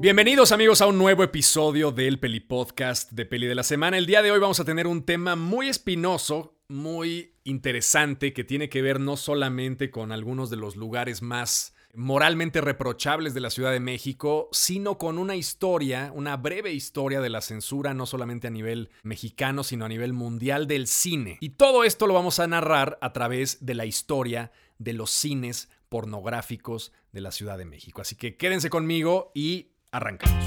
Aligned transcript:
Bienvenidos 0.00 0.50
amigos 0.50 0.80
a 0.80 0.88
un 0.88 0.98
nuevo 0.98 1.22
episodio 1.22 1.92
del 1.92 2.18
Peli 2.18 2.40
Podcast 2.40 3.12
de 3.12 3.24
Peli 3.24 3.46
de 3.46 3.54
la 3.54 3.62
Semana. 3.62 3.98
El 3.98 4.06
día 4.06 4.20
de 4.20 4.32
hoy 4.32 4.40
vamos 4.40 4.58
a 4.58 4.64
tener 4.64 4.88
un 4.88 5.04
tema 5.04 5.36
muy 5.36 5.68
espinoso, 5.68 6.58
muy 6.66 7.36
interesante, 7.44 8.32
que 8.32 8.42
tiene 8.42 8.68
que 8.68 8.82
ver 8.82 8.98
no 8.98 9.16
solamente 9.16 9.92
con 9.92 10.10
algunos 10.10 10.50
de 10.50 10.56
los 10.56 10.74
lugares 10.74 11.22
más 11.22 11.72
moralmente 11.94 12.60
reprochables 12.60 13.32
de 13.32 13.42
la 13.42 13.50
Ciudad 13.50 13.70
de 13.70 13.78
México, 13.78 14.48
sino 14.50 14.98
con 14.98 15.18
una 15.18 15.36
historia, 15.36 16.10
una 16.12 16.36
breve 16.36 16.72
historia 16.72 17.20
de 17.20 17.30
la 17.30 17.42
censura, 17.42 17.94
no 17.94 18.06
solamente 18.06 18.48
a 18.48 18.50
nivel 18.50 18.90
mexicano, 19.04 19.62
sino 19.62 19.84
a 19.84 19.88
nivel 19.88 20.14
mundial 20.14 20.66
del 20.66 20.88
cine. 20.88 21.38
Y 21.40 21.50
todo 21.50 21.84
esto 21.84 22.08
lo 22.08 22.14
vamos 22.14 22.40
a 22.40 22.48
narrar 22.48 22.98
a 23.00 23.12
través 23.12 23.64
de 23.64 23.74
la 23.74 23.86
historia 23.86 24.50
de 24.78 24.94
los 24.94 25.12
cines 25.12 25.68
pornográficos 25.88 26.92
de 27.12 27.20
la 27.20 27.30
Ciudad 27.30 27.58
de 27.58 27.64
México. 27.64 28.00
Así 28.00 28.16
que 28.16 28.36
quédense 28.36 28.70
conmigo 28.70 29.30
y 29.34 29.72
arrancamos. 29.90 30.44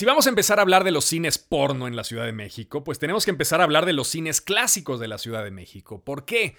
Si 0.00 0.06
vamos 0.06 0.26
a 0.26 0.30
empezar 0.30 0.58
a 0.58 0.62
hablar 0.62 0.82
de 0.82 0.92
los 0.92 1.04
cines 1.04 1.36
porno 1.36 1.86
en 1.86 1.94
la 1.94 2.04
Ciudad 2.04 2.24
de 2.24 2.32
México, 2.32 2.82
pues 2.82 2.98
tenemos 2.98 3.26
que 3.26 3.32
empezar 3.32 3.60
a 3.60 3.64
hablar 3.64 3.84
de 3.84 3.92
los 3.92 4.08
cines 4.08 4.40
clásicos 4.40 4.98
de 4.98 5.08
la 5.08 5.18
Ciudad 5.18 5.44
de 5.44 5.50
México. 5.50 6.02
¿Por 6.02 6.24
qué? 6.24 6.56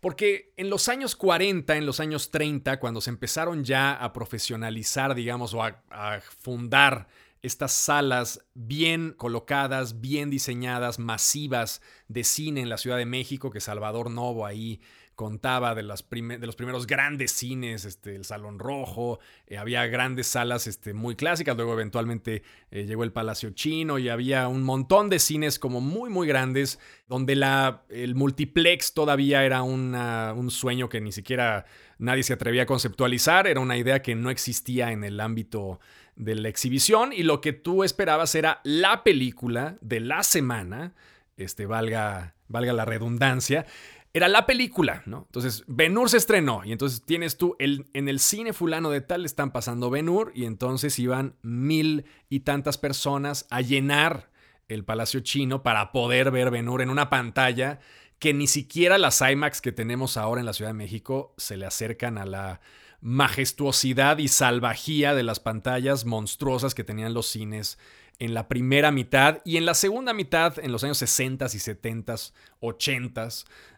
Porque 0.00 0.52
en 0.56 0.70
los 0.70 0.88
años 0.88 1.14
40, 1.14 1.76
en 1.76 1.86
los 1.86 2.00
años 2.00 2.32
30, 2.32 2.80
cuando 2.80 3.00
se 3.00 3.10
empezaron 3.10 3.62
ya 3.62 3.92
a 3.92 4.12
profesionalizar, 4.12 5.14
digamos, 5.14 5.54
o 5.54 5.62
a, 5.62 5.84
a 5.90 6.20
fundar 6.20 7.06
estas 7.42 7.72
salas 7.72 8.44
bien 8.54 9.14
colocadas, 9.16 10.00
bien 10.00 10.30
diseñadas, 10.30 10.98
masivas 10.98 11.80
de 12.08 12.24
cine 12.24 12.60
en 12.60 12.68
la 12.68 12.78
Ciudad 12.78 12.98
de 12.98 13.06
México, 13.06 13.50
que 13.50 13.60
Salvador 13.60 14.10
Novo 14.10 14.46
ahí 14.46 14.80
contaba 15.20 15.74
de, 15.74 15.82
de 15.82 16.46
los 16.46 16.56
primeros 16.56 16.86
grandes 16.86 17.32
cines, 17.32 17.84
este, 17.84 18.16
el 18.16 18.24
Salón 18.24 18.58
Rojo, 18.58 19.18
eh, 19.46 19.58
había 19.58 19.86
grandes 19.86 20.28
salas 20.28 20.66
este, 20.66 20.94
muy 20.94 21.14
clásicas, 21.14 21.54
luego 21.56 21.74
eventualmente 21.74 22.42
eh, 22.70 22.86
llegó 22.86 23.04
el 23.04 23.12
Palacio 23.12 23.50
Chino 23.50 23.98
y 23.98 24.08
había 24.08 24.48
un 24.48 24.62
montón 24.62 25.10
de 25.10 25.18
cines 25.18 25.58
como 25.58 25.82
muy, 25.82 26.08
muy 26.08 26.26
grandes, 26.26 26.78
donde 27.06 27.36
la, 27.36 27.82
el 27.90 28.14
multiplex 28.14 28.94
todavía 28.94 29.44
era 29.44 29.62
un 29.62 30.50
sueño 30.50 30.88
que 30.88 31.02
ni 31.02 31.12
siquiera 31.12 31.66
nadie 31.98 32.22
se 32.22 32.32
atrevía 32.32 32.62
a 32.62 32.66
conceptualizar, 32.66 33.46
era 33.46 33.60
una 33.60 33.76
idea 33.76 34.00
que 34.00 34.14
no 34.14 34.30
existía 34.30 34.90
en 34.90 35.04
el 35.04 35.20
ámbito 35.20 35.80
de 36.16 36.34
la 36.34 36.48
exhibición 36.48 37.12
y 37.12 37.22
lo 37.22 37.40
que 37.40 37.52
tú 37.52 37.84
esperabas 37.84 38.34
era 38.34 38.60
la 38.64 39.02
película 39.04 39.76
de 39.80 40.00
la 40.00 40.22
semana, 40.22 40.94
este, 41.36 41.66
valga, 41.66 42.34
valga 42.48 42.72
la 42.72 42.84
redundancia, 42.84 43.66
era 44.12 44.28
la 44.28 44.44
película, 44.44 45.02
¿no? 45.06 45.24
Entonces, 45.26 45.62
Benur 45.68 46.10
se 46.10 46.16
estrenó 46.16 46.62
y 46.64 46.72
entonces 46.72 47.02
tienes 47.04 47.36
tú, 47.36 47.54
el, 47.60 47.86
en 47.94 48.08
el 48.08 48.18
cine 48.18 48.52
fulano 48.52 48.90
de 48.90 49.00
tal 49.00 49.24
están 49.24 49.52
pasando 49.52 49.88
Benur 49.88 50.32
y 50.34 50.46
entonces 50.46 50.98
iban 50.98 51.36
mil 51.42 52.04
y 52.28 52.40
tantas 52.40 52.76
personas 52.76 53.46
a 53.50 53.60
llenar 53.60 54.30
el 54.68 54.84
Palacio 54.84 55.20
Chino 55.20 55.62
para 55.62 55.92
poder 55.92 56.30
ver 56.30 56.50
Benur 56.50 56.82
en 56.82 56.90
una 56.90 57.08
pantalla 57.08 57.78
que 58.18 58.34
ni 58.34 58.46
siquiera 58.46 58.98
las 58.98 59.20
IMAX 59.20 59.60
que 59.60 59.72
tenemos 59.72 60.16
ahora 60.16 60.40
en 60.40 60.46
la 60.46 60.52
Ciudad 60.52 60.70
de 60.70 60.74
México 60.74 61.34
se 61.38 61.56
le 61.56 61.66
acercan 61.66 62.18
a 62.18 62.26
la 62.26 62.60
majestuosidad 63.00 64.18
y 64.18 64.28
salvajía 64.28 65.14
de 65.14 65.22
las 65.22 65.40
pantallas 65.40 66.04
monstruosas 66.04 66.74
que 66.74 66.84
tenían 66.84 67.14
los 67.14 67.26
cines 67.26 67.78
en 68.18 68.34
la 68.34 68.48
primera 68.48 68.90
mitad 68.90 69.38
y 69.44 69.56
en 69.56 69.64
la 69.64 69.74
segunda 69.74 70.12
mitad, 70.12 70.58
en 70.58 70.72
los 70.72 70.84
años 70.84 70.98
60 70.98 71.46
y 71.46 71.58
70, 71.58 72.14
80 72.60 73.28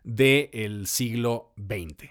del 0.03 0.87
siglo 0.89 1.53
XX. 1.57 2.11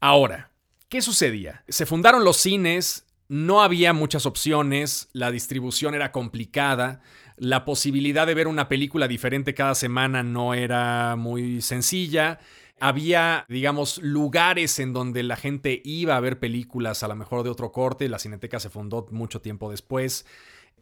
Ahora, 0.00 0.50
¿qué 0.88 1.02
sucedía? 1.02 1.64
Se 1.68 1.84
fundaron 1.84 2.24
los 2.24 2.36
cines, 2.36 3.06
no 3.28 3.62
había 3.62 3.92
muchas 3.92 4.26
opciones, 4.26 5.08
la 5.12 5.32
distribución 5.32 5.94
era 5.94 6.12
complicada, 6.12 7.02
la 7.36 7.64
posibilidad 7.64 8.28
de 8.28 8.34
ver 8.34 8.46
una 8.46 8.68
película 8.68 9.08
diferente 9.08 9.54
cada 9.54 9.74
semana 9.74 10.22
no 10.22 10.54
era 10.54 11.16
muy 11.16 11.60
sencilla 11.62 12.38
había, 12.82 13.46
digamos, 13.48 13.98
lugares 13.98 14.80
en 14.80 14.92
donde 14.92 15.22
la 15.22 15.36
gente 15.36 15.80
iba 15.84 16.16
a 16.16 16.20
ver 16.20 16.40
películas, 16.40 17.04
a 17.04 17.08
lo 17.08 17.14
mejor 17.14 17.44
de 17.44 17.50
otro 17.50 17.70
corte. 17.70 18.08
La 18.08 18.18
Cineteca 18.18 18.58
se 18.58 18.70
fundó 18.70 19.06
mucho 19.12 19.40
tiempo 19.40 19.70
después 19.70 20.26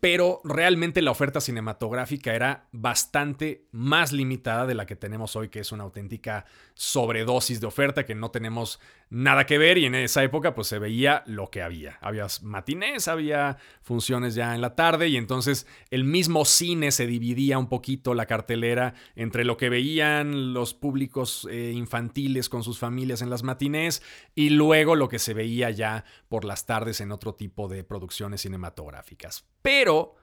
pero 0.01 0.41
realmente 0.45 1.03
la 1.03 1.11
oferta 1.11 1.43
cinematográfica 1.43 2.35
era 2.35 2.69
bastante 2.73 3.67
más 3.71 4.13
limitada 4.13 4.67
de 4.67 4.75
la 4.75 4.87
que 4.87 4.97
tenemos 4.97 5.37
hoy, 5.37 5.51
que 5.51 5.61
es 5.61 5.73
una 5.73 5.85
auténtica 5.85 6.47
sobredosis 6.75 7.61
de 7.61 7.67
oferta 7.67 8.07
que 8.07 8.15
no 8.15 8.31
tenemos 8.31 8.81
nada 9.11 9.45
que 9.45 9.59
ver 9.59 9.77
y 9.77 9.85
en 9.85 9.95
esa 9.95 10.25
época 10.25 10.55
pues 10.55 10.69
se 10.69 10.79
veía 10.79 11.23
lo 11.27 11.51
que 11.51 11.61
había. 11.61 11.99
Había 12.01 12.27
matinés, 12.41 13.09
había 13.09 13.59
funciones 13.83 14.35
ya 14.35 14.55
en 14.55 14.63
la 14.63 14.75
tarde 14.75 15.09
y 15.09 15.19
entonces 15.19 15.67
el 15.91 16.05
mismo 16.05 16.47
cine 16.47 16.93
se 16.93 17.07
dividía 17.07 17.59
un 17.59 17.69
poquito 17.69 18.15
la 18.15 18.25
cartelera 18.25 18.95
entre 19.17 19.45
lo 19.45 19.59
que 19.59 19.69
veían 19.69 20.55
los 20.55 20.73
públicos 20.73 21.47
eh, 21.51 21.73
infantiles 21.75 22.49
con 22.49 22.63
sus 22.63 22.79
familias 22.79 23.21
en 23.21 23.29
las 23.29 23.43
matinés 23.43 24.03
y 24.35 24.49
luego 24.49 24.97
lo 24.97 25.11
que 25.11 25.19
se 25.19 25.35
veía 25.35 25.69
ya 25.69 26.05
por 26.29 26.47
las 26.47 26.65
tardes 26.65 27.03
en 27.03 27.13
otro 27.13 27.35
tipo 27.35 27.69
de 27.69 27.85
producciones 27.85 28.41
cinematográficas. 28.41 29.50
Pero 29.63 30.17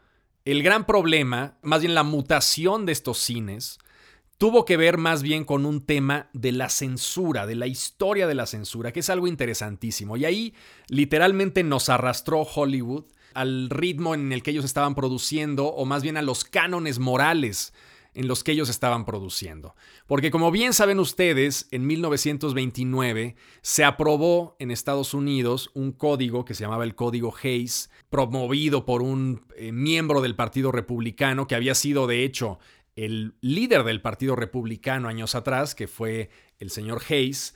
el 0.46 0.64
gran 0.64 0.86
problema, 0.86 1.58
más 1.62 1.82
bien 1.82 1.94
la 1.94 2.04
mutación 2.04 2.86
de 2.86 2.94
estos 2.94 3.18
cines, 3.18 3.80
tuvo 4.38 4.66
que 4.66 4.78
ver 4.78 4.98
más 4.98 5.24
bien 5.24 5.46
con 5.46 5.66
un 5.66 5.86
tema 5.86 6.30
de 6.34 6.52
la 6.52 6.70
censura, 6.70 7.46
de 7.46 7.56
la 7.56 7.68
historia 7.68 8.28
de 8.28 8.36
la 8.36 8.46
censura, 8.46 8.92
que 8.92 9.02
es 9.02 9.10
algo 9.10 9.28
interesantísimo. 9.28 10.16
Y 10.18 10.26
ahí 10.26 10.54
literalmente 10.88 11.64
nos 11.64 11.90
arrastró 11.90 12.42
Hollywood 12.42 13.06
al 13.34 13.70
ritmo 13.70 14.16
en 14.16 14.32
el 14.32 14.42
que 14.42 14.52
ellos 14.52 14.66
estaban 14.66 14.96
produciendo, 14.96 15.68
o 15.68 15.86
más 15.86 16.02
bien 16.02 16.18
a 16.18 16.22
los 16.22 16.44
cánones 16.44 16.98
morales 17.00 17.74
en 18.18 18.28
los 18.28 18.44
que 18.44 18.52
ellos 18.52 18.68
estaban 18.68 19.06
produciendo. 19.06 19.76
Porque 20.08 20.32
como 20.32 20.50
bien 20.50 20.74
saben 20.74 21.00
ustedes, 21.00 21.68
en 21.70 21.86
1929 21.86 23.36
se 23.62 23.84
aprobó 23.84 24.56
en 24.58 24.72
Estados 24.72 25.14
Unidos 25.14 25.70
un 25.76 25.92
código 25.92 26.44
que 26.44 26.56
se 26.56 26.64
llamaba 26.64 26.84
el 26.84 26.96
Código 26.96 27.32
Hayes, 27.44 27.92
promovido 28.10 28.86
por 28.86 29.04
un 29.04 29.46
eh, 29.56 29.72
miembro 29.72 30.22
del 30.22 30.36
Partido 30.36 30.72
Republicano 30.72 31.46
que 31.46 31.54
había 31.54 31.76
sido 31.76 32.08
de 32.08 32.24
hecho 32.24 32.58
el 32.96 33.36
líder 33.42 33.84
del 33.84 34.02
Partido 34.02 34.36
Republicano 34.36 35.08
años 35.08 35.36
atrás, 35.36 35.76
que 35.76 35.88
fue 35.88 36.32
el 36.58 36.72
señor 36.72 37.04
Hayes. 37.08 37.54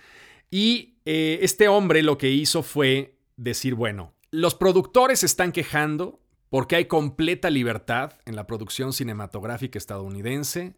Y 0.51 0.93
eh, 1.05 1.39
este 1.41 1.69
hombre 1.69 2.03
lo 2.03 2.19
que 2.19 2.29
hizo 2.29 2.61
fue 2.61 3.17
decir, 3.35 3.73
bueno, 3.73 4.13
los 4.29 4.53
productores 4.53 5.23
están 5.23 5.51
quejando 5.53 6.20
porque 6.51 6.75
hay 6.75 6.85
completa 6.85 7.49
libertad 7.49 8.19
en 8.25 8.35
la 8.35 8.45
producción 8.45 8.91
cinematográfica 8.91 9.79
estadounidense 9.79 10.75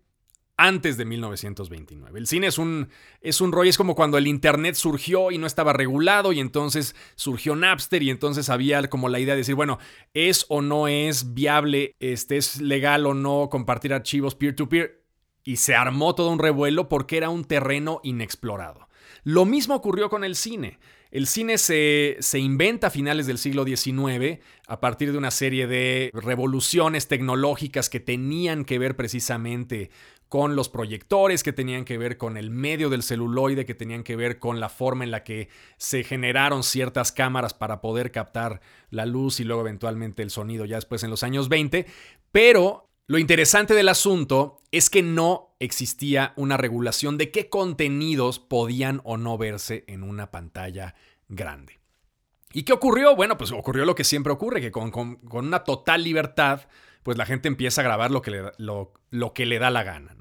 antes 0.55 0.97
de 0.97 1.05
1929. 1.05 2.19
El 2.19 2.27
cine 2.27 2.45
es 2.45 2.59
un, 2.59 2.89
es 3.21 3.41
un 3.41 3.51
rollo, 3.51 3.71
es 3.71 3.77
como 3.77 3.95
cuando 3.95 4.19
el 4.19 4.27
Internet 4.27 4.75
surgió 4.75 5.31
y 5.31 5.39
no 5.39 5.47
estaba 5.47 5.73
regulado 5.73 6.31
y 6.31 6.39
entonces 6.39 6.95
surgió 7.15 7.55
Napster 7.55 8.03
y 8.03 8.11
entonces 8.11 8.49
había 8.49 8.87
como 8.87 9.09
la 9.09 9.19
idea 9.19 9.33
de 9.33 9.39
decir, 9.39 9.55
bueno, 9.55 9.79
¿es 10.13 10.45
o 10.47 10.61
no 10.61 10.87
es 10.87 11.33
viable, 11.33 11.95
este, 11.99 12.37
es 12.37 12.61
legal 12.61 13.07
o 13.07 13.15
no 13.15 13.49
compartir 13.49 13.95
archivos 13.95 14.35
peer-to-peer? 14.35 15.03
y 15.43 15.57
se 15.57 15.75
armó 15.75 16.15
todo 16.15 16.29
un 16.29 16.39
revuelo 16.39 16.87
porque 16.87 17.17
era 17.17 17.29
un 17.29 17.43
terreno 17.43 17.99
inexplorado. 18.03 18.87
Lo 19.23 19.45
mismo 19.45 19.75
ocurrió 19.75 20.09
con 20.09 20.23
el 20.23 20.35
cine. 20.35 20.79
El 21.13 21.27
cine 21.27 21.59
se, 21.59 22.17
inventa 22.39 22.87
a 22.87 22.89
finales 22.89 23.27
del 23.27 23.37
siglo 23.37 23.65
XIX 23.65 24.39
a 24.67 24.79
partir 24.79 25.11
de 25.11 25.19
una 25.19 25.29
serie 25.29 25.67
de 25.67 26.09
revoluciones 26.11 27.07
tecnológicas 27.07 27.87
que 27.91 27.99
tenían 27.99 28.65
que 28.65 28.79
ver 28.79 28.95
precisamente 28.95 29.91
con 30.27 30.55
los 30.55 30.69
proyectores, 30.69 31.43
que 31.43 31.53
tenían 31.53 31.85
que 31.85 31.99
ver 31.99 32.17
con 32.17 32.35
el 32.35 32.49
medio 32.49 32.89
del 32.89 33.03
celuloide, 33.03 33.63
que 33.63 33.75
tenían 33.75 34.01
que 34.01 34.15
ver 34.15 34.39
con 34.39 34.59
la 34.59 34.69
forma 34.69 35.03
en 35.03 35.11
la 35.11 35.23
que 35.23 35.49
se 35.77 36.03
generaron 36.03 36.63
ciertas 36.63 37.11
cámaras 37.11 37.53
para 37.53 37.79
poder 37.79 38.11
captar 38.11 38.61
la 38.89 39.05
luz 39.05 39.39
y 39.39 39.43
luego 39.43 39.61
eventualmente 39.61 40.23
el 40.23 40.31
sonido 40.31 40.65
ya 40.65 40.77
después 40.77 41.03
en 41.03 41.11
los 41.11 41.21
años 41.21 41.47
20. 41.47 41.85
Pero 42.31 42.89
lo 43.05 43.17
interesante 43.17 43.73
del 43.73 43.89
asunto 43.89 44.61
es 44.71 44.89
que 44.89 45.03
no 45.03 45.55
existía 45.59 46.33
una 46.37 46.57
regulación 46.57 47.17
de 47.17 47.31
qué 47.31 47.49
contenidos 47.49 48.39
podían 48.39 49.01
o 49.03 49.17
no 49.17 49.37
verse 49.37 49.83
en 49.87 50.03
una 50.03 50.31
pantalla 50.31 50.95
grande. 51.27 51.79
¿Y 52.53 52.63
qué 52.63 52.71
ocurrió? 52.71 53.15
Bueno, 53.15 53.37
pues 53.37 53.51
ocurrió 53.51 53.83
lo 53.83 53.95
que 53.95 54.03
siempre 54.03 54.31
ocurre, 54.31 54.61
que 54.61 54.71
con, 54.71 55.19
una 55.31 55.63
total 55.63 56.03
libertad, 56.03 56.61
pues 57.01 57.17
la 57.17 57.25
gente 57.25 57.47
empieza 57.47 57.81
a 57.81 57.83
grabar 57.83 58.11
lo 58.11 58.21
que 58.21 58.31
le, 59.45 59.59
da 59.59 59.71
la 59.71 59.83
gana. 59.83 60.15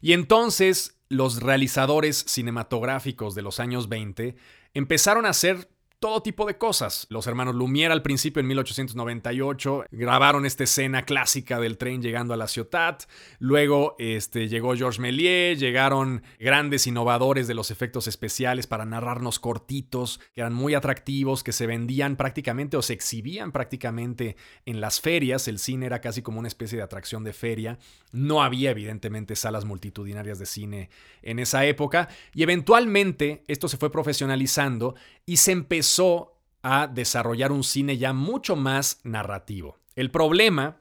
Y 0.00 0.12
entonces 0.12 0.98
los 1.08 1.42
realizadores 1.42 2.24
cinematográficos 2.26 3.34
de 3.34 3.42
los 3.42 3.60
años 3.60 3.88
20 3.88 4.36
empezaron 4.72 5.26
a 5.26 5.30
hacer 5.30 5.68
todo 5.98 6.22
tipo 6.22 6.46
de 6.46 6.58
cosas. 6.58 7.06
Los 7.08 7.26
hermanos 7.26 7.54
Lumière 7.54 7.90
al 7.90 8.02
principio 8.02 8.40
en 8.40 8.46
1898 8.48 9.84
grabaron 9.90 10.44
esta 10.44 10.64
escena 10.64 11.02
clásica 11.04 11.58
del 11.58 11.78
tren 11.78 12.02
llegando 12.02 12.34
a 12.34 12.36
la 12.36 12.46
ciudad. 12.46 12.98
Luego 13.38 13.96
este, 13.98 14.48
llegó 14.48 14.74
Georges 14.74 15.00
Méliès, 15.00 15.58
llegaron 15.58 16.22
grandes 16.38 16.86
innovadores 16.86 17.46
de 17.46 17.54
los 17.54 17.70
efectos 17.70 18.06
especiales 18.06 18.66
para 18.66 18.84
narrarnos 18.84 19.38
cortitos 19.38 20.20
que 20.34 20.42
eran 20.42 20.52
muy 20.52 20.74
atractivos, 20.74 21.42
que 21.42 21.52
se 21.52 21.66
vendían 21.66 22.16
prácticamente 22.16 22.76
o 22.76 22.82
se 22.82 22.92
exhibían 22.92 23.50
prácticamente 23.50 24.36
en 24.66 24.80
las 24.80 25.00
ferias. 25.00 25.48
El 25.48 25.58
cine 25.58 25.86
era 25.86 26.00
casi 26.00 26.22
como 26.22 26.38
una 26.38 26.48
especie 26.48 26.76
de 26.76 26.84
atracción 26.84 27.24
de 27.24 27.32
feria. 27.32 27.78
No 28.12 28.42
había 28.42 28.72
evidentemente 28.72 29.36
salas 29.36 29.64
multitudinarias 29.64 30.38
de 30.38 30.46
cine 30.46 30.90
en 31.22 31.38
esa 31.38 31.64
época 31.64 32.08
y 32.34 32.42
eventualmente 32.42 33.44
esto 33.48 33.68
se 33.68 33.78
fue 33.78 33.90
profesionalizando 33.90 34.94
y 35.26 35.38
se 35.38 35.52
empezó 35.52 35.93
a 36.62 36.86
desarrollar 36.86 37.52
un 37.52 37.64
cine 37.64 37.98
ya 37.98 38.12
mucho 38.12 38.56
más 38.56 39.00
narrativo. 39.04 39.78
El 39.94 40.10
problema 40.10 40.78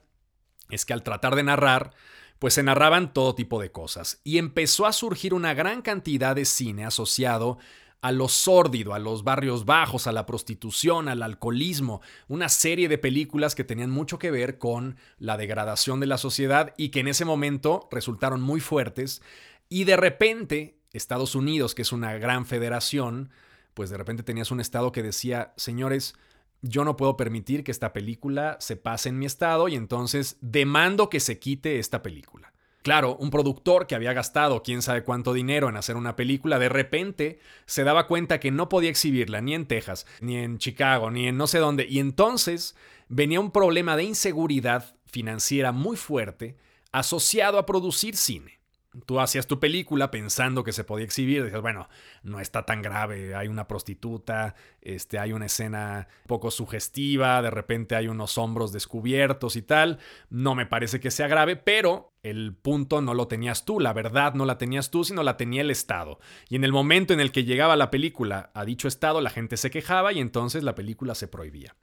es 0.70 0.86
que 0.86 0.94
al 0.94 1.04
tratar 1.04 1.36
de 1.36 1.44
narrar, 1.44 1.94
pues 2.40 2.56
se 2.56 2.64
narraban 2.64 3.14
todo 3.14 3.36
tipo 3.36 3.62
de 3.62 3.72
cosas 3.72 4.20
y 4.24 4.38
empezó 4.38 4.86
a 4.86 4.94
surgir 4.94 5.34
una 5.34 5.54
gran 5.54 5.82
cantidad 5.82 6.36
de 6.36 6.46
cine 6.46 6.86
asociado 6.86 7.58
a 8.02 8.12
lo 8.12 8.28
sórdido, 8.28 8.94
a 8.94 9.00
los 9.00 9.24
barrios 9.24 9.64
bajos, 9.64 10.08
a 10.08 10.12
la 10.12 10.26
prostitución, 10.26 11.08
al 11.08 11.24
alcoholismo, 11.24 12.02
una 12.28 12.50
serie 12.50 12.90
de 12.90 12.98
películas 12.98 13.56
que 13.56 13.64
tenían 13.64 13.92
mucho 13.92 14.20
que 14.20 14.30
ver 14.30 14.58
con 14.58 14.98
la 15.20 15.38
degradación 15.38 16.02
de 16.02 16.08
la 16.08 16.18
sociedad 16.18 16.74
y 16.76 16.90
que 16.90 17.00
en 17.00 17.08
ese 17.08 17.24
momento 17.24 17.88
resultaron 17.92 18.42
muy 18.42 18.60
fuertes 18.60 19.22
y 19.70 19.86
de 19.86 19.96
repente 19.96 20.78
Estados 20.92 21.34
Unidos, 21.34 21.76
que 21.76 21.82
es 21.84 21.92
una 21.94 22.14
gran 22.16 22.46
federación, 22.46 23.32
pues 23.74 23.90
de 23.90 23.98
repente 23.98 24.24
tenías 24.24 24.52
un 24.52 24.60
estado 24.60 24.92
que 24.92 25.04
decía, 25.04 25.54
señores, 25.58 26.16
yo 26.62 26.86
no 26.86 26.96
puedo 26.96 27.18
permitir 27.18 27.64
que 27.64 27.72
esta 27.72 27.94
película 27.94 28.58
se 28.60 28.78
pase 28.78 29.10
en 29.10 29.20
mi 29.20 29.26
estado 29.26 29.68
y 29.68 29.76
entonces 29.76 30.38
demando 30.42 31.10
que 31.10 31.20
se 31.20 31.40
quite 31.40 31.80
esta 31.80 32.02
película. 32.02 32.54
Claro, 32.84 33.16
un 33.16 33.30
productor 33.30 33.88
que 33.88 33.96
había 33.96 34.12
gastado 34.12 34.62
quién 34.62 34.82
sabe 34.82 35.04
cuánto 35.04 35.34
dinero 35.34 35.70
en 35.70 35.78
hacer 35.78 35.96
una 35.96 36.18
película, 36.18 36.60
de 36.60 36.68
repente 36.68 37.40
se 37.66 37.86
daba 37.86 38.08
cuenta 38.08 38.42
que 38.42 38.52
no 38.52 38.68
podía 38.68 38.90
exhibirla 38.90 39.40
ni 39.40 39.56
en 39.56 39.68
Texas, 39.68 40.06
ni 40.20 40.38
en 40.38 40.58
Chicago, 40.58 41.10
ni 41.10 41.28
en 41.28 41.38
no 41.38 41.48
sé 41.48 41.60
dónde, 41.60 41.86
y 41.90 42.00
entonces 42.00 42.76
venía 43.08 43.40
un 43.40 43.52
problema 43.52 43.96
de 43.96 44.04
inseguridad 44.04 44.96
financiera 45.06 45.72
muy 45.72 45.96
fuerte 45.96 46.58
asociado 46.92 47.58
a 47.58 47.66
producir 47.66 48.18
cine. 48.18 48.60
Tú 49.06 49.20
hacías 49.20 49.48
tu 49.48 49.60
película 49.60 50.12
pensando 50.12 50.64
que 50.64 50.72
se 50.72 50.84
podía 50.84 51.06
exhibir, 51.06 51.44
dices, 51.44 51.62
bueno, 51.62 51.90
no 52.22 52.40
está 52.40 52.64
tan 52.66 52.82
grave, 52.82 53.36
hay 53.36 53.48
una 53.48 53.68
prostituta, 53.68 54.56
este, 54.82 55.20
hay 55.20 55.34
una 55.34 55.48
escena 55.48 56.08
poco 56.28 56.52
sugestiva, 56.52 57.42
de 57.42 57.50
repente 57.50 57.96
hay 57.96 58.08
unos 58.08 58.38
hombros 58.38 58.72
descubiertos 58.72 59.56
y 59.56 59.62
tal, 59.62 60.00
no 60.30 60.56
me 60.56 60.66
parece 60.66 61.00
que 61.00 61.12
sea 61.12 61.28
grave, 61.28 61.56
pero 61.56 62.14
el 62.22 62.56
punto 62.56 63.02
no 63.02 63.14
lo 63.14 63.28
tenías 63.28 63.66
tú, 63.66 63.80
la 63.80 63.94
verdad 63.94 64.34
no 64.34 64.46
la 64.46 64.58
tenías 64.58 64.92
tú, 64.92 65.04
sino 65.04 65.24
la 65.24 65.38
tenía 65.38 65.62
el 65.62 65.72
Estado. 65.72 66.20
Y 66.50 66.56
en 66.56 66.64
el 66.64 66.72
momento 66.72 67.14
en 67.14 67.20
el 67.20 67.32
que 67.32 67.44
llegaba 67.44 67.76
la 67.76 67.92
película 67.92 68.52
a 68.54 68.64
dicho 68.64 68.88
Estado, 68.88 69.22
la 69.22 69.30
gente 69.30 69.58
se 69.58 69.72
quejaba 69.72 70.14
y 70.14 70.20
entonces 70.20 70.64
la 70.64 70.76
película 70.76 71.16
se 71.16 71.28
prohibía. 71.28 71.76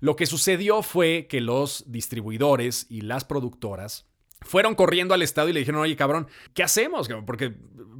Lo 0.00 0.16
que 0.16 0.26
sucedió 0.26 0.82
fue 0.82 1.26
que 1.28 1.40
los 1.40 1.84
distribuidores 1.90 2.86
y 2.88 3.02
las 3.02 3.24
productoras 3.24 4.08
fueron 4.44 4.74
corriendo 4.74 5.14
al 5.14 5.22
Estado 5.22 5.48
y 5.48 5.52
le 5.52 5.60
dijeron, 5.60 5.80
oye 5.80 5.96
cabrón, 5.96 6.28
¿qué 6.54 6.62
hacemos? 6.62 7.08
Porque 7.26 7.54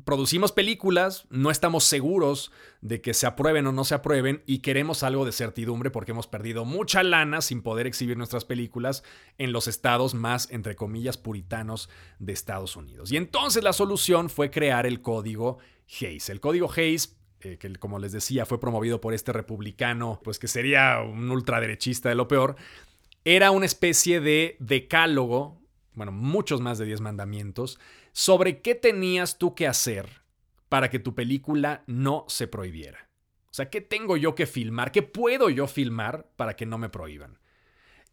producimos 0.05 0.53
películas, 0.53 1.27
no 1.31 1.51
estamos 1.51 1.85
seguros 1.85 2.53
de 2.81 3.01
que 3.01 3.15
se 3.15 3.27
aprueben 3.27 3.67
o 3.67 3.73
no 3.73 3.85
se 3.85 3.95
aprueben 3.95 4.43
y 4.47 4.59
queremos 4.59 5.03
algo 5.03 5.25
de 5.25 5.33
certidumbre 5.33 5.91
porque 5.91 6.13
hemos 6.13 6.27
perdido 6.27 6.65
mucha 6.65 7.03
lana 7.03 7.41
sin 7.41 7.63
poder 7.63 7.87
exhibir 7.87 8.17
nuestras 8.17 8.45
películas 8.45 9.03
en 9.39 9.53
los 9.53 9.67
estados 9.67 10.15
más, 10.15 10.51
entre 10.51 10.77
comillas, 10.77 11.17
puritanos 11.17 11.89
de 12.19 12.33
Estados 12.33 12.77
Unidos. 12.77 13.11
Y 13.11 13.17
entonces 13.17 13.65
la 13.65 13.73
solución 13.73 14.29
fue 14.29 14.51
crear 14.51 14.87
el 14.87 15.01
código 15.01 15.59
Hayes. 16.01 16.29
El 16.29 16.41
código 16.41 16.71
Hayes 16.71 17.17
eh, 17.41 17.59
que 17.59 17.73
como 17.75 17.99
les 17.99 18.13
decía 18.13 18.47
fue 18.47 18.61
promovido 18.61 19.01
por 19.01 19.15
este 19.15 19.33
republicano, 19.33 20.21
pues 20.23 20.39
que 20.39 20.49
sería 20.49 21.01
un 21.01 21.31
ultraderechista 21.31 22.09
de 22.09 22.15
lo 22.15 22.29
peor, 22.29 22.57
era 23.25 23.51
una 23.51 23.67
especie 23.67 24.21
de 24.21 24.57
decálogo 24.61 25.64
bueno, 25.95 26.13
muchos 26.13 26.61
más 26.61 26.79
de 26.79 26.85
10 26.87 27.01
mandamientos, 27.01 27.79
sobre 28.13 28.61
qué 28.61 28.75
tenías 28.75 29.39
tú 29.39 29.55
que 29.55 29.67
hacer 29.67 30.23
para 30.69 30.91
que 30.91 30.99
tu 30.99 31.15
película 31.15 31.85
no 31.87 32.25
se 32.29 32.47
prohibiera. 32.49 33.09
O 33.51 33.55
sea, 33.55 33.71
¿qué 33.71 33.81
tengo 33.81 34.17
yo 34.17 34.35
que 34.35 34.47
filmar? 34.47 34.91
¿Qué 34.91 35.03
puedo 35.03 35.49
yo 35.49 35.67
filmar 35.67 36.29
para 36.37 36.57
que 36.57 36.67
no 36.67 36.79
me 36.79 36.89
prohíban? 36.89 37.39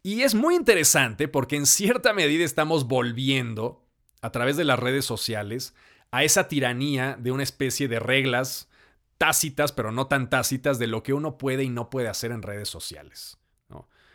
Y 0.02 0.22
es 0.22 0.34
muy 0.34 0.54
interesante 0.54 1.28
porque 1.28 1.56
en 1.56 1.66
cierta 1.66 2.12
medida 2.12 2.44
estamos 2.44 2.86
volviendo, 2.86 3.84
a 4.20 4.30
través 4.30 4.56
de 4.56 4.64
las 4.64 4.78
redes 4.78 5.04
sociales, 5.04 5.74
a 6.12 6.22
esa 6.22 6.46
tiranía 6.46 7.16
de 7.18 7.32
una 7.32 7.42
especie 7.42 7.88
de 7.88 7.98
reglas 7.98 8.68
tácitas, 9.18 9.72
pero 9.72 9.90
no 9.90 10.06
tan 10.06 10.30
tácitas, 10.30 10.78
de 10.78 10.86
lo 10.86 11.02
que 11.02 11.12
uno 11.12 11.38
puede 11.38 11.64
y 11.64 11.68
no 11.68 11.90
puede 11.90 12.08
hacer 12.08 12.30
en 12.30 12.42
redes 12.42 12.68
sociales. 12.68 13.38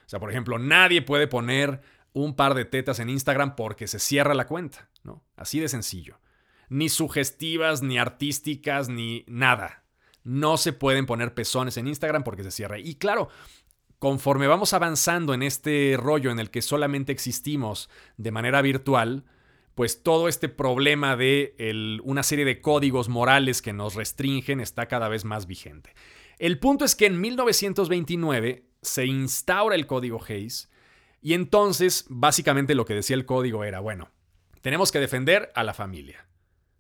O 0.08 0.10
sea, 0.10 0.20
por 0.22 0.32
ejemplo, 0.32 0.58
nadie 0.58 1.02
puede 1.02 1.28
poner 1.28 1.82
un 2.24 2.36
par 2.36 2.54
de 2.56 2.66
tetas 2.66 3.00
en 3.00 3.10
Instagram 3.10 3.56
porque 3.56 3.88
se 3.88 4.00
cierra 4.00 4.34
la 4.34 4.48
cuenta, 4.48 4.90
¿no? 5.04 5.24
Así 5.36 5.60
de 5.60 5.70
sencillo. 5.70 6.20
Ni 6.70 6.90
sugestivas, 6.90 7.82
ni 7.82 7.98
artísticas, 7.98 8.90
ni 8.90 9.24
nada. 9.28 9.84
No 10.24 10.58
se 10.58 10.74
pueden 10.74 11.06
poner 11.06 11.34
pezones 11.34 11.78
en 11.78 11.88
Instagram 11.88 12.24
porque 12.24 12.44
se 12.44 12.52
cierra. 12.52 12.80
Y 12.80 12.96
claro, 12.96 13.30
conforme 14.00 14.48
vamos 14.48 14.74
avanzando 14.74 15.34
en 15.34 15.44
este 15.44 15.96
rollo 15.98 16.32
en 16.32 16.40
el 16.40 16.50
que 16.50 16.62
solamente 16.62 17.12
existimos 17.12 17.90
de 18.18 18.32
manera 18.32 18.62
virtual, 18.62 19.24
pues 19.76 20.02
todo 20.02 20.28
este 20.28 20.50
problema 20.50 21.16
de 21.16 21.56
una 22.04 22.24
serie 22.24 22.46
de 22.46 22.62
códigos 22.62 23.10
morales 23.10 23.62
que 23.62 23.74
nos 23.74 23.94
restringen 23.94 24.60
está 24.60 24.88
cada 24.88 25.08
vez 25.08 25.24
más 25.24 25.46
vigente. 25.46 25.94
El 26.40 26.58
punto 26.58 26.84
es 26.84 26.96
que 26.96 27.06
en 27.06 27.22
1929 27.22 28.66
se 28.82 29.06
instaura 29.06 29.76
el 29.76 29.86
código 29.86 30.20
Hayes 30.28 30.70
y 31.22 31.34
entonces, 31.34 32.06
básicamente 32.10 32.76
lo 32.76 32.86
que 32.86 32.94
decía 32.94 33.16
el 33.16 33.26
código 33.26 33.64
era, 33.64 33.80
bueno, 33.80 34.12
tenemos 34.62 34.92
que 34.92 35.00
defender 35.00 35.52
a 35.56 35.64
la 35.64 35.74
familia. 35.74 36.28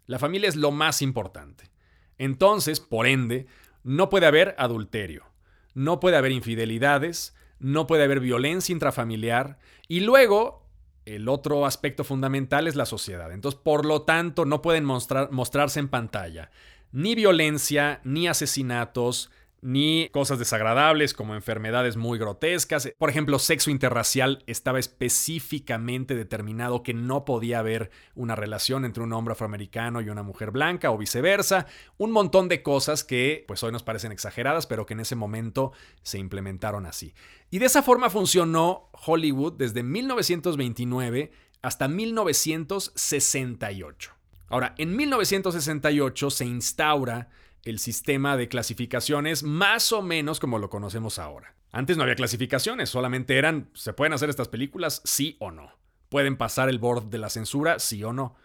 La 0.05 0.19
familia 0.19 0.49
es 0.49 0.55
lo 0.55 0.71
más 0.71 1.01
importante. 1.01 1.69
Entonces, 2.17 2.79
por 2.79 3.07
ende, 3.07 3.47
no 3.83 4.09
puede 4.09 4.25
haber 4.25 4.55
adulterio, 4.57 5.25
no 5.73 5.99
puede 5.99 6.17
haber 6.17 6.31
infidelidades, 6.31 7.35
no 7.59 7.87
puede 7.87 8.03
haber 8.03 8.19
violencia 8.19 8.73
intrafamiliar 8.73 9.59
y 9.87 10.01
luego 10.01 10.65
el 11.05 11.29
otro 11.29 11.65
aspecto 11.65 12.03
fundamental 12.03 12.67
es 12.67 12.75
la 12.75 12.85
sociedad. 12.85 13.31
Entonces, 13.31 13.59
por 13.63 13.85
lo 13.85 14.01
tanto, 14.01 14.45
no 14.45 14.61
pueden 14.61 14.85
mostrar, 14.85 15.31
mostrarse 15.31 15.79
en 15.79 15.87
pantalla 15.87 16.51
ni 16.91 17.15
violencia, 17.15 18.01
ni 18.03 18.27
asesinatos, 18.27 19.31
ni 19.61 20.09
cosas 20.09 20.39
desagradables 20.39 21.13
como 21.13 21.35
enfermedades 21.35 21.95
muy 21.97 22.17
grotescas. 22.19 22.89
Por 22.97 23.09
ejemplo, 23.09 23.39
sexo 23.39 23.71
interracial 23.71 24.43
estaba 24.47 24.79
específicamente 24.79 26.15
determinado 26.15 26.83
que 26.83 26.93
no 26.93 27.25
podía 27.25 27.59
haber 27.59 27.91
una 28.15 28.35
relación 28.35 28.85
entre 28.85 29.03
un 29.03 29.11
hombre 29.13 29.33
afroamericano 29.33 30.01
y 30.01 30.09
una 30.09 30.23
mujer 30.23 30.51
blanca 30.51 30.91
o 30.91 30.97
viceversa. 30.97 31.67
Un 31.97 32.11
montón 32.11 32.47
de 32.47 32.63
cosas 32.63 33.03
que 33.03 33.43
pues 33.47 33.63
hoy 33.63 33.71
nos 33.71 33.83
parecen 33.83 34.11
exageradas, 34.11 34.67
pero 34.67 34.85
que 34.85 34.93
en 34.93 34.99
ese 35.01 35.15
momento 35.15 35.71
se 36.03 36.19
implementaron 36.19 36.85
así. 36.85 37.13
Y 37.49 37.59
de 37.59 37.65
esa 37.65 37.83
forma 37.83 38.09
funcionó 38.09 38.89
Hollywood 39.05 39.53
desde 39.53 39.83
1929 39.83 41.31
hasta 41.61 41.87
1968. 41.87 44.11
Ahora, 44.49 44.75
en 44.77 44.95
1968 44.95 46.29
se 46.29 46.45
instaura 46.45 47.29
el 47.69 47.79
sistema 47.79 48.37
de 48.37 48.47
clasificaciones 48.47 49.43
más 49.43 49.91
o 49.91 50.01
menos 50.01 50.39
como 50.39 50.57
lo 50.57 50.69
conocemos 50.69 51.19
ahora. 51.19 51.53
Antes 51.71 51.97
no 51.97 52.03
había 52.03 52.15
clasificaciones, 52.15 52.89
solamente 52.89 53.37
eran, 53.37 53.69
¿se 53.73 53.93
pueden 53.93 54.13
hacer 54.13 54.29
estas 54.29 54.47
películas? 54.47 55.01
Sí 55.03 55.35
o 55.39 55.51
no. 55.51 55.71
¿Pueden 56.09 56.37
pasar 56.37 56.69
el 56.69 56.79
board 56.79 57.05
de 57.05 57.17
la 57.17 57.29
censura? 57.29 57.79
Sí 57.79 58.03
o 58.03 58.13
no. 58.13 58.35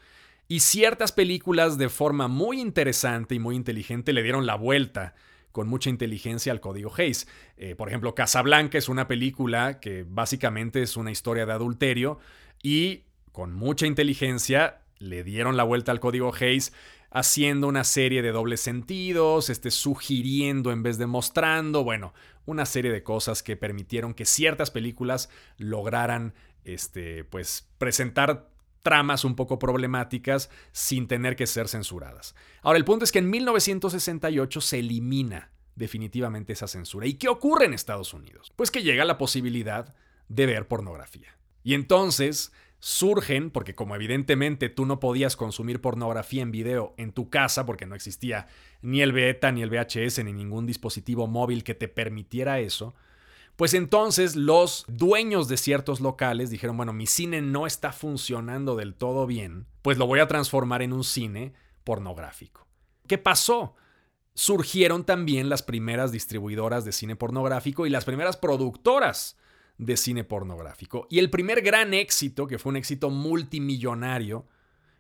Y 0.49 0.61
ciertas 0.61 1.13
películas 1.13 1.79
de 1.79 1.89
forma 1.89 2.27
muy 2.27 2.61
interesante 2.61 3.37
y 3.37 3.39
muy 3.39 3.55
inteligente 3.55 4.13
le 4.13 4.25
dieron 4.25 4.45
la 4.45 4.57
vuelta 4.57 5.15
con 5.53 5.69
mucha 5.69 5.89
inteligencia 5.89 6.51
al 6.51 6.61
código 6.61 6.93
Hayes. 6.97 7.29
Eh, 7.57 7.77
por 7.77 7.89
ejemplo, 7.89 8.15
Casablanca 8.15 8.77
es 8.77 8.89
una 8.89 9.07
película 9.07 9.79
que 9.79 10.05
básicamente 10.09 10.83
es 10.83 10.97
una 10.97 11.13
historia 11.13 11.47
de 11.47 11.53
adulterio 11.53 12.19
y 12.63 13.05
con 13.31 13.55
mucha 13.55 13.87
inteligencia 13.87 14.81
le 14.99 15.23
dieron 15.23 15.57
la 15.57 15.65
vuelta 15.65 15.93
al 15.93 16.01
código 16.01 16.35
Hayes 16.35 16.73
haciendo 17.13 17.69
una 17.69 17.85
serie 17.85 18.23
de 18.23 18.33
dobles 18.33 18.61
sentidos, 18.61 19.51
este, 19.51 19.71
sugiriendo 19.71 20.73
en 20.73 20.83
vez 20.83 20.99
de 20.99 21.07
mostrando, 21.07 21.85
bueno, 21.85 22.15
una 22.47 22.67
serie 22.67 22.91
de 22.91 23.03
cosas 23.03 23.43
que 23.43 23.57
permitieron 23.57 24.15
que 24.15 24.25
ciertas 24.25 24.71
películas 24.71 25.29
lograran 25.59 26.35
este, 26.65 27.25
pues, 27.25 27.69
presentar 27.79 28.49
tramas 28.83 29.25
un 29.25 29.37
poco 29.37 29.59
problemáticas 29.59 30.51
sin 30.73 31.07
tener 31.07 31.37
que 31.37 31.47
ser 31.47 31.69
censuradas. 31.69 32.35
Ahora, 32.63 32.79
el 32.79 32.85
punto 32.85 33.05
es 33.05 33.13
que 33.13 33.21
en 33.21 33.31
1968 33.31 34.61
se 34.61 34.79
elimina 34.81 35.53
definitivamente 35.77 36.53
esa 36.53 36.67
censura. 36.67 37.07
¿Y 37.07 37.15
qué 37.15 37.29
ocurre 37.29 37.67
en 37.67 37.75
Estados 37.75 38.13
Unidos? 38.13 38.53
Pues 38.57 38.71
que 38.71 38.83
llega 38.83 39.05
la 39.05 39.19
posibilidad 39.19 39.95
de 40.29 40.47
ver 40.47 40.67
pornografía. 40.67 41.37
Y 41.63 41.75
entonces 41.75 42.53
surgen, 42.85 43.53
porque 43.53 43.77
como 43.77 43.95
evidentemente 43.95 44.69
tú 44.69 44.87
no 44.87 44.99
podías 44.99 45.37
consumir 45.37 45.81
pornografía 45.81 46.43
en 46.43 46.51
video 46.51 46.95
en 46.97 47.13
tu 47.13 47.31
casa, 47.31 47.65
porque 47.65 47.87
no 47.87 47.95
existía 47.95 48.49
ni 48.83 49.03
el 49.03 49.13
beta, 49.13 49.53
ni 49.53 49.63
el 49.63 49.71
VHS, 49.71 50.25
ni 50.25 50.33
ningún 50.33 50.67
dispositivo 50.67 51.29
móvil 51.29 51.63
que 51.63 51.77
te 51.77 51.87
permitiera 51.87 52.59
eso, 52.59 52.93
pues 53.55 53.75
entonces 53.75 54.35
los 54.35 54.85
dueños 54.89 55.47
de 55.47 55.59
ciertos 55.59 56.01
locales 56.01 56.51
dijeron, 56.51 56.77
bueno, 56.77 56.93
mi 56.93 57.07
cine 57.07 57.41
no 57.41 57.69
está 57.69 57.93
funcionando 57.93 58.75
del 58.75 58.95
todo 58.95 59.29
bien, 59.29 59.67
pues 59.83 59.97
lo 59.97 60.09
voy 60.09 60.19
a 60.19 60.27
transformar 60.27 60.83
en 60.83 60.93
un 60.93 61.05
cine 61.05 61.53
pornográfico. 61.85 62.67
¿Qué 63.07 63.17
pasó? 63.17 63.77
Surgieron 64.35 65.05
también 65.05 65.49
las 65.49 65.63
primeras 65.63 66.11
distribuidoras 66.11 66.85
de 66.85 66.91
cine 66.91 67.15
pornográfico 67.15 67.87
y 67.87 67.91
las 67.91 68.05
primeras 68.05 68.37
productoras 68.37 69.37
de 69.85 69.97
cine 69.97 70.25
pornográfico. 70.25 71.07
Y 71.11 71.19
el 71.19 71.31
primer 71.31 71.63
gran 71.63 71.95
éxito, 71.95 72.47
que 72.47 72.59
fue 72.59 72.71
un 72.71 72.77
éxito 72.77 73.11
multimillonario, 73.11 74.47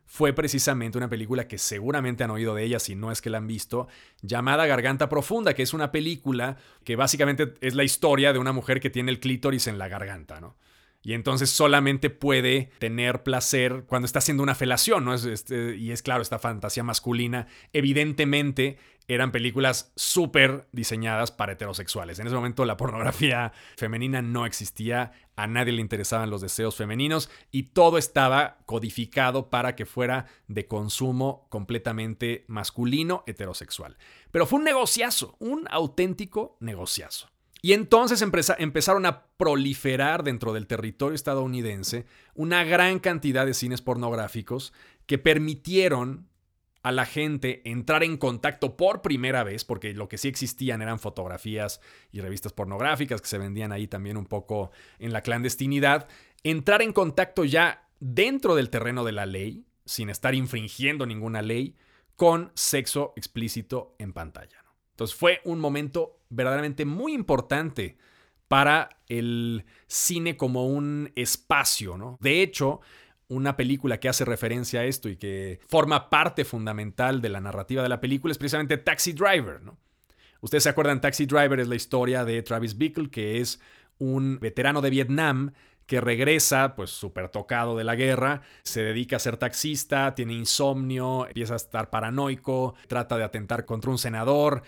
fue 0.06 0.32
precisamente 0.32 0.98
una 0.98 1.08
película 1.08 1.48
que 1.48 1.56
seguramente 1.56 2.24
han 2.24 2.30
oído 2.30 2.54
de 2.54 2.64
ella, 2.64 2.78
si 2.78 2.94
no 2.94 3.10
es 3.10 3.22
que 3.22 3.30
la 3.30 3.38
han 3.38 3.46
visto, 3.46 3.88
llamada 4.20 4.66
Garganta 4.66 5.08
Profunda, 5.08 5.54
que 5.54 5.62
es 5.62 5.72
una 5.72 5.90
película 5.90 6.58
que 6.84 6.96
básicamente 6.96 7.54
es 7.60 7.74
la 7.74 7.84
historia 7.84 8.32
de 8.32 8.38
una 8.38 8.52
mujer 8.52 8.80
que 8.80 8.90
tiene 8.90 9.10
el 9.10 9.20
clítoris 9.20 9.68
en 9.68 9.78
la 9.78 9.88
garganta, 9.88 10.40
¿no? 10.40 10.56
Y 11.02 11.14
entonces 11.14 11.50
solamente 11.50 12.10
puede 12.10 12.70
tener 12.78 13.24
placer 13.24 13.84
cuando 13.88 14.06
está 14.06 14.20
haciendo 14.20 14.42
una 14.42 14.54
felación, 14.54 15.04
¿no? 15.04 15.14
Este, 15.14 15.76
y 15.76 15.90
es 15.90 16.02
claro, 16.02 16.22
esta 16.22 16.38
fantasía 16.38 16.84
masculina. 16.84 17.48
Evidentemente, 17.72 18.78
eran 19.08 19.32
películas 19.32 19.92
súper 19.96 20.68
diseñadas 20.72 21.30
para 21.30 21.52
heterosexuales. 21.52 22.18
En 22.18 22.26
ese 22.26 22.36
momento 22.36 22.64
la 22.64 22.76
pornografía 22.76 23.52
femenina 23.76 24.22
no 24.22 24.46
existía, 24.46 25.12
a 25.36 25.46
nadie 25.46 25.72
le 25.72 25.80
interesaban 25.80 26.30
los 26.30 26.40
deseos 26.40 26.76
femeninos 26.76 27.30
y 27.50 27.64
todo 27.64 27.98
estaba 27.98 28.58
codificado 28.66 29.50
para 29.50 29.74
que 29.74 29.86
fuera 29.86 30.26
de 30.46 30.66
consumo 30.66 31.46
completamente 31.50 32.44
masculino, 32.46 33.24
heterosexual. 33.26 33.96
Pero 34.30 34.46
fue 34.46 34.60
un 34.60 34.64
negociazo, 34.64 35.36
un 35.40 35.66
auténtico 35.70 36.56
negociazo. 36.60 37.28
Y 37.64 37.74
entonces 37.74 38.20
empezaron 38.22 39.06
a 39.06 39.26
proliferar 39.36 40.24
dentro 40.24 40.52
del 40.52 40.66
territorio 40.66 41.14
estadounidense 41.14 42.06
una 42.34 42.64
gran 42.64 42.98
cantidad 42.98 43.46
de 43.46 43.54
cines 43.54 43.80
pornográficos 43.80 44.72
que 45.06 45.16
permitieron 45.16 46.28
a 46.82 46.90
la 46.90 47.06
gente 47.06 47.62
entrar 47.64 48.02
en 48.02 48.16
contacto 48.16 48.76
por 48.76 49.00
primera 49.00 49.44
vez, 49.44 49.64
porque 49.64 49.94
lo 49.94 50.08
que 50.08 50.18
sí 50.18 50.26
existían 50.26 50.82
eran 50.82 50.98
fotografías 50.98 51.80
y 52.10 52.20
revistas 52.20 52.52
pornográficas 52.52 53.20
que 53.20 53.28
se 53.28 53.38
vendían 53.38 53.70
ahí 53.70 53.86
también 53.86 54.16
un 54.16 54.26
poco 54.26 54.72
en 54.98 55.12
la 55.12 55.22
clandestinidad, 55.22 56.08
entrar 56.42 56.82
en 56.82 56.92
contacto 56.92 57.44
ya 57.44 57.88
dentro 58.00 58.56
del 58.56 58.70
terreno 58.70 59.04
de 59.04 59.12
la 59.12 59.26
ley, 59.26 59.64
sin 59.84 60.10
estar 60.10 60.34
infringiendo 60.34 61.06
ninguna 61.06 61.42
ley, 61.42 61.76
con 62.16 62.50
sexo 62.54 63.12
explícito 63.14 63.94
en 64.00 64.12
pantalla. 64.12 64.64
Entonces 64.90 65.16
fue 65.16 65.40
un 65.44 65.60
momento 65.60 66.18
verdaderamente 66.32 66.84
muy 66.84 67.12
importante 67.12 67.96
para 68.48 68.88
el 69.08 69.64
cine 69.86 70.36
como 70.36 70.66
un 70.66 71.10
espacio, 71.16 71.96
¿no? 71.96 72.18
De 72.20 72.42
hecho, 72.42 72.80
una 73.28 73.56
película 73.56 73.98
que 73.98 74.08
hace 74.08 74.24
referencia 74.24 74.80
a 74.80 74.84
esto 74.84 75.08
y 75.08 75.16
que 75.16 75.60
forma 75.68 76.10
parte 76.10 76.44
fundamental 76.44 77.22
de 77.22 77.30
la 77.30 77.40
narrativa 77.40 77.82
de 77.82 77.88
la 77.88 78.00
película 78.00 78.32
es 78.32 78.38
precisamente 78.38 78.76
Taxi 78.76 79.12
Driver. 79.12 79.62
¿no? 79.62 79.78
Ustedes 80.40 80.64
se 80.64 80.68
acuerdan, 80.68 81.00
Taxi 81.00 81.24
Driver 81.26 81.60
es 81.60 81.68
la 81.68 81.76
historia 81.76 82.24
de 82.24 82.42
Travis 82.42 82.76
Bickle, 82.76 83.10
que 83.10 83.40
es 83.40 83.60
un 83.98 84.38
veterano 84.38 84.82
de 84.82 84.90
Vietnam 84.90 85.52
que 85.86 86.00
regresa, 86.00 86.74
pues 86.76 86.90
súper 86.90 87.28
tocado 87.28 87.76
de 87.76 87.84
la 87.84 87.94
guerra, 87.94 88.42
se 88.62 88.82
dedica 88.82 89.16
a 89.16 89.18
ser 89.18 89.36
taxista, 89.36 90.14
tiene 90.14 90.32
insomnio, 90.34 91.26
empieza 91.26 91.54
a 91.54 91.56
estar 91.56 91.90
paranoico, 91.90 92.74
trata 92.86 93.16
de 93.16 93.24
atentar 93.24 93.64
contra 93.64 93.90
un 93.90 93.98
senador, 93.98 94.62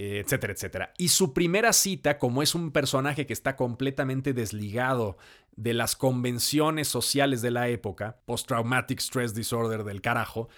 etcétera, 0.00 0.52
etcétera. 0.52 0.94
Y 0.96 1.08
su 1.08 1.34
primera 1.34 1.72
cita, 1.72 2.18
como 2.18 2.42
es 2.42 2.54
un 2.54 2.70
personaje 2.70 3.26
que 3.26 3.32
está 3.32 3.56
completamente 3.56 4.32
desligado 4.32 5.18
de 5.56 5.74
las 5.74 5.94
convenciones 5.94 6.88
sociales 6.88 7.42
de 7.42 7.50
la 7.50 7.68
época, 7.68 8.20
post-traumatic 8.24 8.98
stress 9.00 9.34
disorder 9.34 9.84
del 9.84 10.00
carajo, 10.00 10.48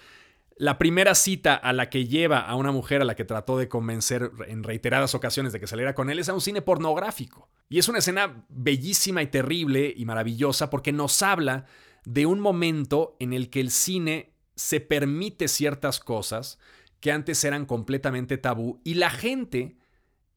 la 0.55 0.77
primera 0.77 1.15
cita 1.15 1.55
a 1.55 1.73
la 1.73 1.89
que 1.89 2.05
lleva 2.05 2.39
a 2.39 2.55
una 2.55 2.71
mujer 2.71 3.01
a 3.01 3.05
la 3.05 3.15
que 3.15 3.25
trató 3.25 3.57
de 3.57 3.67
convencer 3.67 4.31
en 4.47 4.63
reiteradas 4.63 5.15
ocasiones 5.15 5.51
de 5.51 5.59
que 5.59 5.67
saliera 5.67 5.95
con 5.95 6.09
él 6.09 6.19
es 6.19 6.29
a 6.29 6.33
un 6.33 6.41
cine 6.41 6.61
pornográfico. 6.61 7.49
Y 7.69 7.79
es 7.79 7.89
una 7.89 7.99
escena 7.99 8.45
bellísima 8.49 9.23
y 9.23 9.27
terrible 9.27 9.93
y 9.95 10.05
maravillosa 10.05 10.69
porque 10.69 10.93
nos 10.93 11.21
habla 11.21 11.65
de 12.05 12.25
un 12.25 12.39
momento 12.39 13.17
en 13.19 13.33
el 13.33 13.49
que 13.49 13.59
el 13.61 13.71
cine 13.71 14.33
se 14.55 14.79
permite 14.79 15.47
ciertas 15.47 15.99
cosas 15.99 16.59
que 17.03 17.11
antes 17.11 17.43
eran 17.43 17.65
completamente 17.65 18.37
tabú 18.37 18.79
y 18.85 18.93
la 18.93 19.09
gente, 19.09 19.75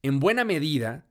en 0.03 0.19
buena 0.19 0.45
medida, 0.45 1.07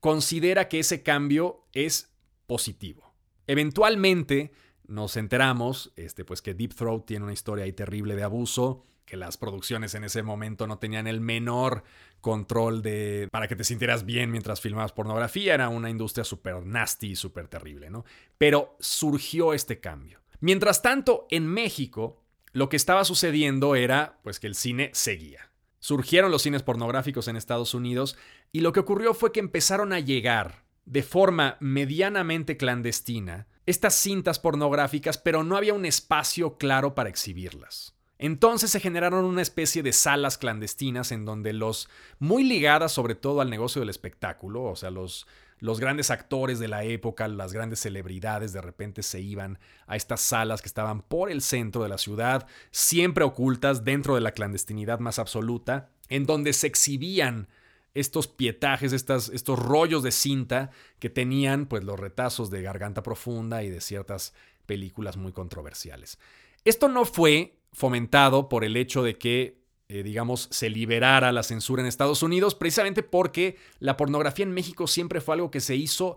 considera 0.00 0.66
que 0.66 0.78
ese 0.78 1.02
cambio 1.02 1.66
es 1.74 2.16
positivo. 2.46 3.12
Eventualmente 3.46 4.52
nos 4.86 5.18
enteramos 5.18 5.92
este, 5.96 6.24
pues 6.24 6.40
que 6.40 6.54
Deep 6.54 6.74
Throat 6.74 7.04
tiene 7.04 7.24
una 7.24 7.34
historia 7.34 7.66
ahí 7.66 7.74
terrible 7.74 8.16
de 8.16 8.22
abuso, 8.22 8.86
que 9.04 9.18
las 9.18 9.36
producciones 9.36 9.94
en 9.94 10.04
ese 10.04 10.22
momento 10.22 10.66
no 10.66 10.78
tenían 10.78 11.06
el 11.06 11.20
menor 11.20 11.84
control 12.22 12.80
de 12.80 13.28
para 13.30 13.46
que 13.46 13.56
te 13.56 13.64
sintieras 13.64 14.06
bien 14.06 14.30
mientras 14.30 14.62
filmabas 14.62 14.92
pornografía, 14.92 15.52
era 15.52 15.68
una 15.68 15.90
industria 15.90 16.24
súper 16.24 16.64
nasty 16.64 17.08
y 17.08 17.16
súper 17.16 17.48
terrible, 17.48 17.90
¿no? 17.90 18.06
Pero 18.38 18.74
surgió 18.80 19.52
este 19.52 19.80
cambio. 19.80 20.22
Mientras 20.40 20.80
tanto, 20.80 21.26
en 21.30 21.46
México, 21.46 22.23
lo 22.54 22.68
que 22.68 22.76
estaba 22.76 23.04
sucediendo 23.04 23.74
era 23.74 24.18
pues 24.22 24.40
que 24.40 24.46
el 24.46 24.54
cine 24.54 24.90
seguía. 24.94 25.50
Surgieron 25.80 26.30
los 26.30 26.42
cines 26.42 26.62
pornográficos 26.62 27.28
en 27.28 27.36
Estados 27.36 27.74
Unidos 27.74 28.16
y 28.52 28.60
lo 28.60 28.72
que 28.72 28.80
ocurrió 28.80 29.12
fue 29.12 29.32
que 29.32 29.40
empezaron 29.40 29.92
a 29.92 29.98
llegar 29.98 30.64
de 30.86 31.02
forma 31.02 31.56
medianamente 31.60 32.56
clandestina 32.56 33.48
estas 33.66 33.94
cintas 33.94 34.38
pornográficas, 34.38 35.18
pero 35.18 35.42
no 35.42 35.56
había 35.56 35.74
un 35.74 35.84
espacio 35.84 36.56
claro 36.56 36.94
para 36.94 37.08
exhibirlas. 37.08 37.96
Entonces 38.18 38.70
se 38.70 38.80
generaron 38.80 39.24
una 39.24 39.42
especie 39.42 39.82
de 39.82 39.92
salas 39.92 40.38
clandestinas 40.38 41.10
en 41.10 41.24
donde 41.24 41.52
los, 41.52 41.88
muy 42.20 42.44
ligadas 42.44 42.92
sobre 42.92 43.16
todo 43.16 43.40
al 43.40 43.50
negocio 43.50 43.80
del 43.80 43.88
espectáculo, 43.88 44.62
o 44.62 44.76
sea, 44.76 44.90
los, 44.90 45.26
los 45.64 45.80
grandes 45.80 46.10
actores 46.10 46.58
de 46.58 46.68
la 46.68 46.84
época, 46.84 47.26
las 47.26 47.54
grandes 47.54 47.80
celebridades 47.80 48.52
de 48.52 48.60
repente 48.60 49.02
se 49.02 49.22
iban 49.22 49.58
a 49.86 49.96
estas 49.96 50.20
salas 50.20 50.60
que 50.60 50.68
estaban 50.68 51.00
por 51.00 51.30
el 51.30 51.40
centro 51.40 51.82
de 51.82 51.88
la 51.88 51.96
ciudad, 51.96 52.46
siempre 52.70 53.24
ocultas 53.24 53.82
dentro 53.82 54.14
de 54.14 54.20
la 54.20 54.32
clandestinidad 54.32 54.98
más 54.98 55.18
absoluta, 55.18 55.88
en 56.10 56.26
donde 56.26 56.52
se 56.52 56.66
exhibían 56.66 57.48
estos 57.94 58.28
pietajes, 58.28 58.92
estos 58.92 59.58
rollos 59.58 60.02
de 60.02 60.12
cinta 60.12 60.70
que 60.98 61.08
tenían 61.08 61.64
pues 61.64 61.82
los 61.82 61.98
retazos 61.98 62.50
de 62.50 62.60
Garganta 62.60 63.02
Profunda 63.02 63.62
y 63.62 63.70
de 63.70 63.80
ciertas 63.80 64.34
películas 64.66 65.16
muy 65.16 65.32
controversiales. 65.32 66.18
Esto 66.66 66.88
no 66.88 67.06
fue 67.06 67.56
fomentado 67.72 68.50
por 68.50 68.64
el 68.64 68.76
hecho 68.76 69.02
de 69.02 69.16
que 69.16 69.63
eh, 69.94 70.02
digamos, 70.02 70.48
se 70.50 70.70
liberara 70.70 71.30
la 71.30 71.44
censura 71.44 71.80
en 71.80 71.86
Estados 71.86 72.24
Unidos, 72.24 72.56
precisamente 72.56 73.04
porque 73.04 73.56
la 73.78 73.96
pornografía 73.96 74.42
en 74.42 74.50
México 74.50 74.88
siempre 74.88 75.20
fue 75.20 75.36
algo 75.36 75.52
que 75.52 75.60
se 75.60 75.76
hizo 75.76 76.16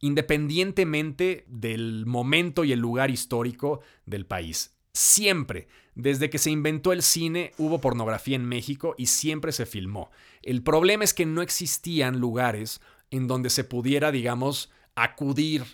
independientemente 0.00 1.44
del 1.46 2.06
momento 2.06 2.64
y 2.64 2.72
el 2.72 2.78
lugar 2.78 3.10
histórico 3.10 3.82
del 4.06 4.24
país. 4.24 4.74
Siempre, 4.94 5.68
desde 5.94 6.30
que 6.30 6.38
se 6.38 6.50
inventó 6.50 6.94
el 6.94 7.02
cine, 7.02 7.52
hubo 7.58 7.78
pornografía 7.78 8.36
en 8.36 8.46
México 8.46 8.94
y 8.96 9.04
siempre 9.04 9.52
se 9.52 9.66
filmó. 9.66 10.10
El 10.40 10.62
problema 10.62 11.04
es 11.04 11.12
que 11.12 11.26
no 11.26 11.42
existían 11.42 12.20
lugares 12.20 12.80
en 13.10 13.26
donde 13.26 13.50
se 13.50 13.64
pudiera, 13.64 14.12
digamos, 14.12 14.72
acudir 14.94 15.64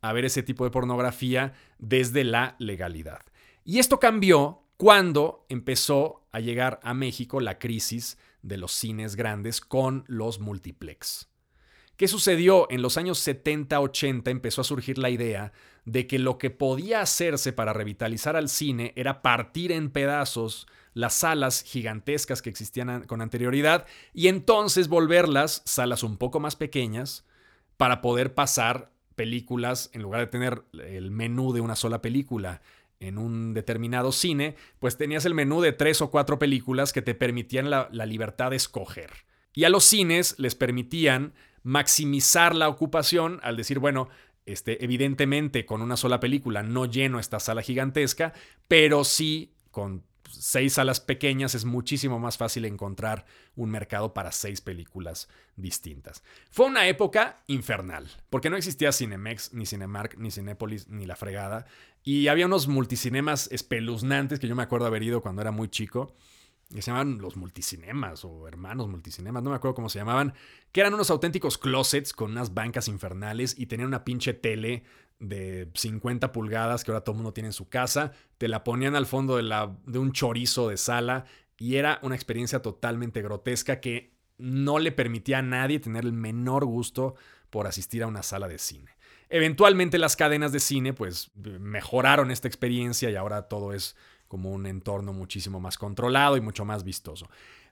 a 0.00 0.12
ver 0.12 0.24
ese 0.24 0.42
tipo 0.42 0.64
de 0.64 0.72
pornografía 0.72 1.54
desde 1.78 2.24
la 2.24 2.56
legalidad. 2.58 3.20
Y 3.64 3.78
esto 3.78 4.00
cambió 4.00 4.65
cuando 4.76 5.46
empezó 5.48 6.26
a 6.32 6.40
llegar 6.40 6.80
a 6.82 6.94
México 6.94 7.40
la 7.40 7.58
crisis 7.58 8.18
de 8.42 8.58
los 8.58 8.72
cines 8.72 9.16
grandes 9.16 9.60
con 9.60 10.04
los 10.06 10.38
multiplex. 10.38 11.28
¿Qué 11.96 12.08
sucedió? 12.08 12.66
En 12.70 12.82
los 12.82 12.98
años 12.98 13.26
70-80 13.26 14.28
empezó 14.28 14.60
a 14.60 14.64
surgir 14.64 14.98
la 14.98 15.08
idea 15.08 15.52
de 15.86 16.06
que 16.06 16.18
lo 16.18 16.36
que 16.36 16.50
podía 16.50 17.00
hacerse 17.00 17.54
para 17.54 17.72
revitalizar 17.72 18.36
al 18.36 18.50
cine 18.50 18.92
era 18.96 19.22
partir 19.22 19.72
en 19.72 19.90
pedazos 19.90 20.66
las 20.92 21.14
salas 21.14 21.62
gigantescas 21.62 22.42
que 22.42 22.50
existían 22.50 23.04
con 23.04 23.22
anterioridad 23.22 23.86
y 24.12 24.28
entonces 24.28 24.88
volverlas 24.88 25.62
salas 25.64 26.02
un 26.02 26.18
poco 26.18 26.38
más 26.38 26.54
pequeñas 26.56 27.24
para 27.78 28.02
poder 28.02 28.34
pasar 28.34 28.90
películas 29.14 29.88
en 29.94 30.02
lugar 30.02 30.20
de 30.20 30.26
tener 30.26 30.64
el 30.84 31.10
menú 31.10 31.54
de 31.54 31.62
una 31.62 31.76
sola 31.76 32.02
película 32.02 32.60
en 33.00 33.18
un 33.18 33.54
determinado 33.54 34.12
cine, 34.12 34.56
pues 34.78 34.96
tenías 34.96 35.24
el 35.24 35.34
menú 35.34 35.60
de 35.60 35.72
tres 35.72 36.00
o 36.00 36.10
cuatro 36.10 36.38
películas 36.38 36.92
que 36.92 37.02
te 37.02 37.14
permitían 37.14 37.70
la, 37.70 37.88
libertad 38.06 38.50
de 38.50 38.56
escoger. 38.56 39.10
Y 39.52 39.64
a 39.64 39.68
los 39.68 39.84
cines 39.84 40.38
les 40.38 40.54
permitían 40.54 41.34
maximizar 41.62 42.54
la 42.54 42.68
ocupación 42.68 43.40
al 43.42 43.56
decir, 43.56 43.78
bueno, 43.78 44.08
este, 44.44 44.84
evidentemente 44.84 45.66
con 45.66 45.82
una 45.82 45.96
sola 45.96 46.20
película 46.20 46.62
no 46.62 46.86
lleno 46.86 47.18
esta 47.18 47.40
sala 47.40 47.62
gigantesca, 47.62 48.32
pero 48.68 49.04
sí 49.04 49.54
con 49.70 50.04
seis 50.40 50.74
salas 50.74 51.00
pequeñas 51.00 51.54
es 51.54 51.64
muchísimo 51.64 52.18
más 52.18 52.36
fácil 52.36 52.64
encontrar 52.64 53.26
un 53.54 53.70
mercado 53.70 54.14
para 54.14 54.32
seis 54.32 54.60
películas 54.60 55.28
distintas. 55.56 56.22
Fue 56.50 56.66
una 56.66 56.88
época 56.88 57.42
infernal, 57.46 58.08
porque 58.30 58.50
no 58.50 58.56
existía 58.56 58.92
Cinemex, 58.92 59.52
ni 59.52 59.66
Cinemark, 59.66 60.16
ni 60.18 60.30
Cinépolis, 60.30 60.88
ni 60.88 61.06
La 61.06 61.16
Fregada, 61.16 61.66
y 62.02 62.28
había 62.28 62.46
unos 62.46 62.68
multicinemas 62.68 63.48
espeluznantes 63.50 64.38
que 64.38 64.48
yo 64.48 64.54
me 64.54 64.62
acuerdo 64.62 64.86
haber 64.86 65.02
ido 65.02 65.22
cuando 65.22 65.42
era 65.42 65.50
muy 65.50 65.68
chico, 65.68 66.14
que 66.72 66.82
se 66.82 66.90
llamaban 66.90 67.18
los 67.18 67.36
multicinemas 67.36 68.24
o 68.24 68.48
hermanos 68.48 68.88
multicinemas, 68.88 69.42
no 69.42 69.50
me 69.50 69.56
acuerdo 69.56 69.74
cómo 69.74 69.88
se 69.88 70.00
llamaban, 70.00 70.34
que 70.72 70.80
eran 70.80 70.94
unos 70.94 71.10
auténticos 71.10 71.58
closets 71.58 72.12
con 72.12 72.32
unas 72.32 72.54
bancas 72.54 72.88
infernales 72.88 73.54
y 73.56 73.66
tenían 73.66 73.88
una 73.88 74.04
pinche 74.04 74.34
tele 74.34 74.84
de 75.18 75.70
50 75.74 76.32
pulgadas 76.32 76.84
que 76.84 76.90
ahora 76.90 77.02
todo 77.02 77.12
el 77.12 77.18
mundo 77.18 77.32
tiene 77.32 77.48
en 77.48 77.52
su 77.52 77.68
casa, 77.68 78.12
te 78.38 78.48
la 78.48 78.64
ponían 78.64 78.94
al 78.94 79.06
fondo 79.06 79.36
de, 79.36 79.42
la, 79.42 79.76
de 79.86 79.98
un 79.98 80.12
chorizo 80.12 80.68
de 80.68 80.76
sala 80.76 81.24
y 81.58 81.76
era 81.76 81.98
una 82.02 82.14
experiencia 82.14 82.60
totalmente 82.60 83.22
grotesca 83.22 83.80
que 83.80 84.14
no 84.38 84.78
le 84.78 84.92
permitía 84.92 85.38
a 85.38 85.42
nadie 85.42 85.80
tener 85.80 86.04
el 86.04 86.12
menor 86.12 86.64
gusto 86.66 87.14
por 87.50 87.66
asistir 87.66 88.02
a 88.02 88.06
una 88.06 88.22
sala 88.22 88.48
de 88.48 88.58
cine. 88.58 88.96
Eventualmente 89.28 89.98
las 89.98 90.16
cadenas 90.16 90.52
de 90.52 90.60
cine 90.60 90.92
pues 90.92 91.30
mejoraron 91.34 92.30
esta 92.30 92.48
experiencia 92.48 93.10
y 93.10 93.16
ahora 93.16 93.48
todo 93.48 93.72
es 93.72 93.96
como 94.28 94.50
un 94.50 94.66
entorno 94.66 95.12
muchísimo 95.12 95.60
más 95.60 95.78
controlado 95.78 96.36
y 96.36 96.40
mucho 96.40 96.64
más 96.64 96.84
vistoso. 96.84 97.28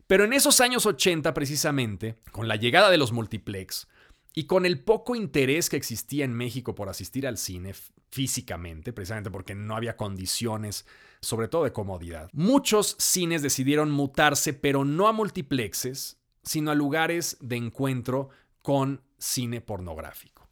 Pero 0.06 0.24
en 0.24 0.32
esos 0.32 0.60
años 0.60 0.86
80 0.86 1.34
precisamente, 1.34 2.16
con 2.32 2.48
la 2.48 2.56
llegada 2.56 2.90
de 2.90 2.98
los 2.98 3.12
multiplex 3.12 3.88
y 4.34 4.44
con 4.44 4.66
el 4.66 4.80
poco 4.80 5.14
interés 5.14 5.70
que 5.70 5.76
existía 5.76 6.24
en 6.24 6.34
México 6.34 6.74
por 6.74 6.88
asistir 6.88 7.26
al 7.26 7.38
cine 7.38 7.72
físicamente, 8.10 8.92
precisamente 8.92 9.30
porque 9.30 9.54
no 9.54 9.76
había 9.76 9.96
condiciones, 9.96 10.86
sobre 11.20 11.48
todo 11.48 11.64
de 11.64 11.72
comodidad, 11.72 12.28
muchos 12.32 12.96
cines 12.98 13.42
decidieron 13.42 13.90
mutarse, 13.92 14.52
pero 14.52 14.84
no 14.84 15.06
a 15.06 15.12
multiplexes, 15.12 16.18
sino 16.42 16.72
a 16.72 16.74
lugares 16.74 17.36
de 17.40 17.56
encuentro 17.56 18.28
con 18.60 19.02
cine 19.18 19.60
pornográfico. 19.60 20.48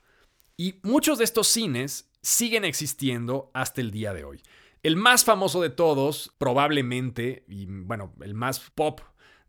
Y 0.56 0.76
muchos 0.82 1.18
de 1.18 1.24
estos 1.24 1.48
cines 1.48 2.08
siguen 2.22 2.64
existiendo 2.64 3.50
hasta 3.52 3.80
el 3.80 3.90
día 3.90 4.14
de 4.14 4.24
hoy. 4.24 4.42
El 4.84 4.96
más 4.96 5.24
famoso 5.24 5.60
de 5.60 5.70
todos, 5.70 6.32
probablemente, 6.38 7.44
y 7.48 7.66
bueno, 7.66 8.12
el 8.20 8.34
más 8.34 8.60
pop 8.74 9.00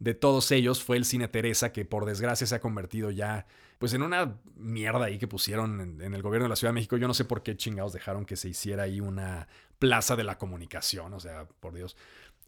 de 0.03 0.13
todos 0.13 0.51
ellos 0.51 0.83
fue 0.83 0.97
el 0.97 1.05
Cine 1.05 1.29
Teresa, 1.29 1.71
que 1.71 1.85
por 1.85 2.05
desgracia 2.05 2.45
se 2.45 2.53
ha 2.53 2.59
convertido 2.59 3.09
ya 3.09 3.45
pues 3.77 3.93
en 3.93 4.01
una 4.01 4.37
mierda 4.57 5.05
ahí 5.05 5.17
que 5.17 5.29
pusieron 5.29 5.79
en, 6.01 6.13
el 6.13 6.21
gobierno 6.21 6.43
de 6.45 6.49
la 6.49 6.57
Ciudad 6.57 6.71
de 6.71 6.75
México. 6.75 6.97
Yo 6.97 7.07
no 7.07 7.13
sé 7.13 7.23
por 7.23 7.41
qué 7.41 7.55
chingados 7.55 7.93
dejaron 7.93 8.25
que 8.25 8.35
se 8.35 8.49
hiciera 8.49 8.83
ahí 8.83 8.99
una 8.99 9.47
plaza 9.79 10.17
de 10.17 10.25
la 10.25 10.37
comunicación, 10.37 11.13
o 11.13 11.21
sea, 11.21 11.47
por 11.61 11.73
Dios. 11.73 11.95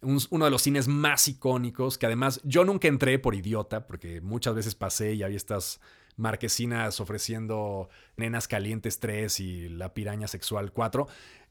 uno 0.01 0.45
de 0.45 0.51
los 0.51 0.61
cines 0.61 0.89
más 0.89 1.29
icónicos, 1.29 1.97
que 1.97 2.05
además 2.05 2.41
yo 2.43 2.65
nunca 2.65 2.89
entré 2.89 3.19
por 3.19 3.35
idiota, 3.35 3.87
porque 3.87 4.19
muchas 4.19 4.53
veces 4.53 4.75
pasé 4.75 5.13
y 5.13 5.23
había 5.23 5.37
estas 5.37 5.79
marquesinas 6.17 6.99
ofreciendo 6.99 7.87
Nenas 8.17 8.49
Calientes 8.49 8.99
3 8.99 9.39
y 9.39 9.69
La 9.69 9.93
Piraña 9.93 10.27
Sexual 10.27 10.73
4. 10.73 11.07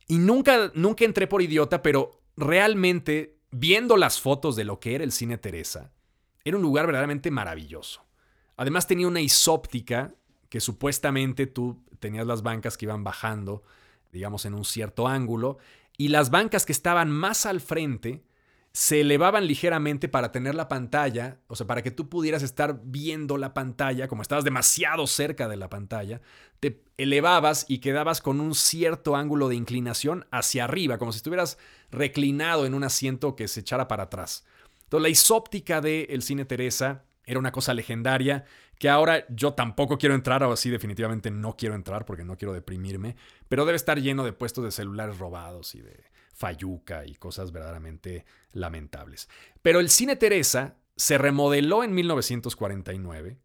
Y 0.08 0.18
nunca, 0.18 0.70
nunca 0.74 1.06
entré 1.06 1.26
por 1.26 1.40
idiota, 1.40 1.80
pero 1.80 2.20
realmente, 2.36 3.38
viendo 3.50 3.96
las 3.96 4.20
fotos 4.20 4.54
de 4.54 4.64
lo 4.64 4.80
que 4.80 4.94
era 4.94 5.04
el 5.04 5.12
cine 5.12 5.38
Teresa, 5.38 5.93
era 6.44 6.56
un 6.56 6.62
lugar 6.62 6.86
verdaderamente 6.86 7.30
maravilloso. 7.30 8.04
Además 8.56 8.86
tenía 8.86 9.08
una 9.08 9.20
isóptica 9.20 10.14
que 10.48 10.60
supuestamente 10.60 11.46
tú 11.46 11.82
tenías 11.98 12.26
las 12.26 12.42
bancas 12.42 12.76
que 12.76 12.84
iban 12.84 13.02
bajando, 13.02 13.62
digamos, 14.12 14.44
en 14.44 14.54
un 14.54 14.64
cierto 14.64 15.08
ángulo, 15.08 15.58
y 15.96 16.08
las 16.08 16.30
bancas 16.30 16.66
que 16.66 16.72
estaban 16.72 17.10
más 17.10 17.46
al 17.46 17.60
frente 17.60 18.24
se 18.72 19.02
elevaban 19.02 19.46
ligeramente 19.46 20.08
para 20.08 20.32
tener 20.32 20.56
la 20.56 20.66
pantalla, 20.66 21.38
o 21.46 21.54
sea, 21.54 21.64
para 21.64 21.82
que 21.82 21.92
tú 21.92 22.08
pudieras 22.08 22.42
estar 22.42 22.80
viendo 22.82 23.38
la 23.38 23.54
pantalla, 23.54 24.08
como 24.08 24.22
estabas 24.22 24.42
demasiado 24.42 25.06
cerca 25.06 25.46
de 25.46 25.56
la 25.56 25.70
pantalla, 25.70 26.20
te 26.58 26.82
elevabas 26.98 27.66
y 27.68 27.78
quedabas 27.78 28.20
con 28.20 28.40
un 28.40 28.56
cierto 28.56 29.14
ángulo 29.14 29.48
de 29.48 29.54
inclinación 29.54 30.26
hacia 30.32 30.64
arriba, 30.64 30.98
como 30.98 31.12
si 31.12 31.18
estuvieras 31.18 31.56
reclinado 31.92 32.66
en 32.66 32.74
un 32.74 32.82
asiento 32.82 33.36
que 33.36 33.46
se 33.46 33.60
echara 33.60 33.86
para 33.86 34.04
atrás. 34.04 34.44
Entonces, 34.84 35.02
la 35.02 35.08
isóptica 35.08 35.80
del 35.80 36.06
el 36.08 36.22
cine 36.22 36.44
Teresa 36.44 37.04
era 37.26 37.38
una 37.38 37.52
cosa 37.52 37.74
legendaria 37.74 38.44
que 38.78 38.88
ahora 38.88 39.24
yo 39.28 39.54
tampoco 39.54 39.98
quiero 39.98 40.14
entrar, 40.14 40.42
o 40.42 40.52
así 40.52 40.70
definitivamente 40.70 41.30
no 41.30 41.56
quiero 41.56 41.74
entrar 41.74 42.04
porque 42.04 42.24
no 42.24 42.36
quiero 42.36 42.52
deprimirme, 42.52 43.16
pero 43.48 43.64
debe 43.64 43.76
estar 43.76 44.00
lleno 44.00 44.24
de 44.24 44.32
puestos 44.32 44.64
de 44.64 44.72
celulares 44.72 45.18
robados 45.18 45.74
y 45.74 45.80
de 45.80 46.04
Fayuca 46.34 47.06
y 47.06 47.14
cosas 47.14 47.52
verdaderamente 47.52 48.24
lamentables. 48.52 49.28
Pero 49.62 49.80
el 49.80 49.88
cine 49.88 50.16
Teresa 50.16 50.76
se 50.96 51.18
remodeló 51.18 51.84
en 51.84 51.94
1949 51.94 53.38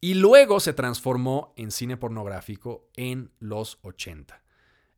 y 0.00 0.14
luego 0.14 0.60
se 0.60 0.74
transformó 0.74 1.54
en 1.56 1.70
cine 1.70 1.96
pornográfico 1.96 2.88
en 2.94 3.32
los 3.38 3.78
80. 3.82 4.42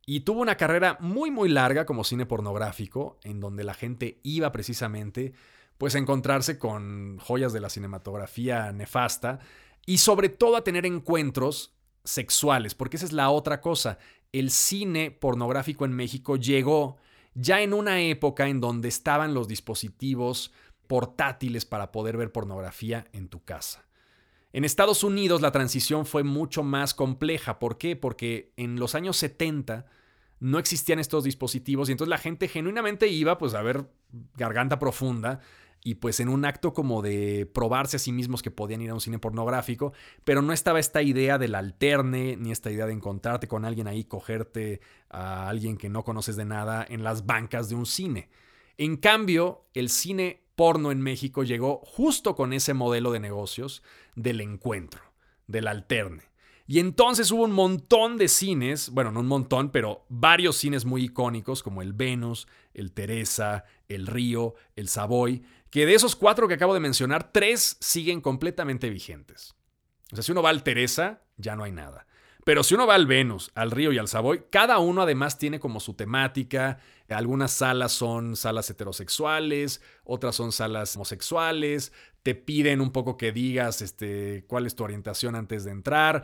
Y 0.05 0.21
tuvo 0.21 0.41
una 0.41 0.57
carrera 0.57 0.97
muy 0.99 1.31
muy 1.31 1.49
larga 1.49 1.85
como 1.85 2.03
cine 2.03 2.25
pornográfico, 2.25 3.19
en 3.23 3.39
donde 3.39 3.63
la 3.63 3.73
gente 3.73 4.19
iba 4.23 4.51
precisamente 4.51 5.33
pues 5.79 5.95
encontrarse 5.95 6.59
con 6.59 7.17
joyas 7.19 7.53
de 7.53 7.61
la 7.61 7.69
cinematografía 7.69 8.71
nefasta 8.73 9.39
y 9.85 9.99
sobre 9.99 10.27
todo 10.27 10.57
a 10.57 10.63
tener 10.65 10.85
encuentros 10.85 11.73
sexuales, 12.03 12.75
porque 12.75 12.97
esa 12.97 13.05
es 13.05 13.13
la 13.13 13.29
otra 13.29 13.61
cosa. 13.61 13.97
El 14.33 14.51
cine 14.51 15.09
pornográfico 15.09 15.85
en 15.85 15.93
México 15.93 16.35
llegó 16.35 16.97
ya 17.33 17.61
en 17.61 17.73
una 17.73 18.01
época 18.01 18.49
en 18.49 18.59
donde 18.59 18.89
estaban 18.89 19.33
los 19.33 19.47
dispositivos 19.47 20.51
portátiles 20.87 21.63
para 21.63 21.93
poder 21.93 22.17
ver 22.17 22.33
pornografía 22.33 23.07
en 23.13 23.29
tu 23.29 23.45
casa. 23.45 23.85
En 24.51 24.65
Estados 24.65 25.05
Unidos 25.05 25.39
la 25.39 25.53
transición 25.53 26.05
fue 26.05 26.23
mucho 26.23 26.61
más 26.61 26.93
compleja. 26.93 27.57
¿Por 27.57 27.77
qué? 27.77 27.95
Porque 27.95 28.51
en 28.57 28.77
los 28.81 28.95
años 28.95 29.15
70 29.15 29.85
no 30.41 30.59
existían 30.59 30.99
estos 30.99 31.23
dispositivos 31.23 31.87
y 31.87 31.93
entonces 31.93 32.09
la 32.09 32.17
gente 32.17 32.49
genuinamente 32.49 33.07
iba 33.07 33.37
pues 33.37 33.53
a 33.53 33.61
ver 33.61 33.89
Garganta 34.35 34.77
Profunda 34.77 35.39
y 35.83 35.95
pues 35.95 36.19
en 36.19 36.29
un 36.29 36.45
acto 36.45 36.73
como 36.73 37.01
de 37.01 37.49
probarse 37.53 37.97
a 37.97 37.99
sí 37.99 38.11
mismos 38.11 38.41
que 38.41 38.51
podían 38.51 38.81
ir 38.81 38.89
a 38.89 38.93
un 38.93 39.01
cine 39.01 39.19
pornográfico, 39.19 39.93
pero 40.23 40.41
no 40.41 40.53
estaba 40.53 40.79
esta 40.79 41.01
idea 41.01 41.37
del 41.37 41.55
alterne, 41.55 42.35
ni 42.37 42.51
esta 42.51 42.71
idea 42.71 42.85
de 42.85 42.93
encontrarte 42.93 43.47
con 43.47 43.65
alguien 43.65 43.87
ahí, 43.87 44.03
cogerte 44.03 44.81
a 45.09 45.47
alguien 45.47 45.77
que 45.77 45.89
no 45.89 46.03
conoces 46.03 46.35
de 46.35 46.45
nada 46.45 46.85
en 46.87 47.03
las 47.03 47.25
bancas 47.25 47.69
de 47.69 47.75
un 47.75 47.85
cine. 47.85 48.29
En 48.77 48.97
cambio, 48.97 49.65
el 49.73 49.89
cine 49.89 50.43
porno 50.55 50.91
en 50.91 51.01
México 51.01 51.43
llegó 51.43 51.81
justo 51.85 52.35
con 52.35 52.51
ese 52.51 52.73
modelo 52.73 53.11
de 53.11 53.19
negocios 53.21 53.81
del 54.15 54.41
encuentro, 54.41 55.01
del 55.47 55.67
alterne. 55.67 56.29
Y 56.67 56.77
entonces 56.77 57.31
hubo 57.31 57.45
un 57.45 57.51
montón 57.51 58.17
de 58.17 58.27
cines, 58.27 58.91
bueno, 58.91 59.11
no 59.11 59.21
un 59.21 59.27
montón, 59.27 59.71
pero 59.71 60.05
varios 60.07 60.57
cines 60.57 60.85
muy 60.85 61.05
icónicos 61.05 61.63
como 61.63 61.81
el 61.81 61.93
Venus, 61.93 62.47
el 62.75 62.91
Teresa, 62.91 63.65
el 63.87 64.05
Río, 64.05 64.53
el 64.75 64.87
Savoy, 64.87 65.41
que 65.69 65.85
de 65.85 65.93
esos 65.93 66.15
cuatro 66.15 66.47
que 66.47 66.55
acabo 66.55 66.73
de 66.73 66.79
mencionar, 66.79 67.31
tres 67.31 67.77
siguen 67.79 68.21
completamente 68.21 68.89
vigentes. 68.89 69.55
O 70.11 70.15
sea, 70.15 70.23
si 70.23 70.31
uno 70.31 70.41
va 70.41 70.49
al 70.49 70.63
Teresa, 70.63 71.21
ya 71.37 71.55
no 71.55 71.63
hay 71.63 71.71
nada. 71.71 72.07
Pero 72.45 72.63
si 72.63 72.73
uno 72.73 72.87
va 72.87 72.95
al 72.95 73.05
Venus, 73.05 73.51
al 73.53 73.69
Río 73.69 73.91
y 73.91 73.99
al 73.99 74.07
Savoy, 74.07 74.45
cada 74.49 74.79
uno 74.79 75.03
además 75.03 75.37
tiene 75.37 75.59
como 75.59 75.79
su 75.79 75.93
temática. 75.93 76.79
Algunas 77.09 77.51
salas 77.51 77.91
son 77.91 78.35
salas 78.35 78.69
heterosexuales, 78.69 79.81
otras 80.03 80.35
son 80.35 80.51
salas 80.51 80.95
homosexuales. 80.95 81.93
Te 82.23 82.33
piden 82.33 82.81
un 82.81 82.91
poco 82.91 83.17
que 83.17 83.31
digas 83.31 83.81
este, 83.81 84.45
cuál 84.47 84.65
es 84.65 84.75
tu 84.75 84.83
orientación 84.83 85.35
antes 85.35 85.63
de 85.63 85.71
entrar. 85.71 86.23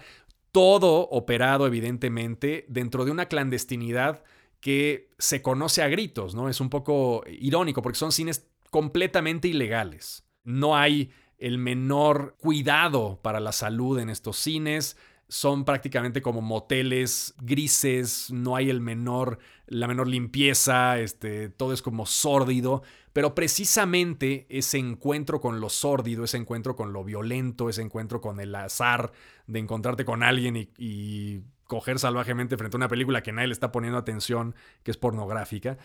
Todo 0.52 1.02
operado, 1.10 1.68
evidentemente, 1.68 2.66
dentro 2.70 3.06
de 3.06 3.12
una 3.12 3.28
clandestinidad 3.28 4.24
que 4.62 5.12
se 5.20 5.44
conoce 5.44 5.84
a 5.84 5.90
gritos, 5.90 6.34
¿no? 6.34 6.50
Es 6.50 6.60
un 6.60 6.72
poco 6.72 7.24
irónico 7.28 7.84
porque 7.84 8.00
son 8.00 8.12
cines 8.12 8.48
completamente 8.76 9.48
ilegales. 9.48 10.26
No 10.44 10.76
hay 10.76 11.10
el 11.38 11.58
menor 11.58 12.36
cuidado 12.38 13.22
para 13.22 13.40
la 13.40 13.54
salud 13.54 13.98
en 14.00 14.10
estos 14.10 14.36
cines. 14.36 14.98
Son 15.30 15.64
prácticamente 15.64 16.22
como 16.22 16.42
moteles 16.42 17.36
grises, 17.40 18.34
no 18.34 18.58
hay 18.58 18.70
el 18.70 18.82
menor, 18.82 19.40
la 19.68 19.88
menor 19.88 20.10
limpieza, 20.10 21.00
este, 21.00 21.48
todo 21.48 21.72
es 21.72 21.82
como 21.82 22.06
sórdido. 22.06 22.84
Pero 23.14 23.34
precisamente 23.34 24.46
ese 24.50 24.78
encuentro 24.78 25.40
con 25.40 25.62
lo 25.62 25.70
sórdido, 25.70 26.26
ese 26.26 26.36
encuentro 26.36 26.76
con 26.76 26.92
lo 26.92 27.06
violento, 27.06 27.70
ese 27.70 27.82
encuentro 27.82 28.20
con 28.20 28.42
el 28.42 28.54
azar 28.56 29.14
de 29.48 29.60
encontrarte 29.60 30.04
con 30.04 30.22
alguien 30.22 30.58
y, 30.58 30.70
y 30.78 31.44
coger 31.64 31.98
salvajemente 31.98 32.58
frente 32.58 32.76
a 32.76 32.80
una 32.80 32.90
película 32.90 33.24
que 33.24 33.32
nadie 33.32 33.48
le 33.48 33.54
está 33.54 33.72
poniendo 33.72 33.98
atención, 33.98 34.54
que 34.84 34.92
es 34.92 34.98
pornográfica, 34.98 35.78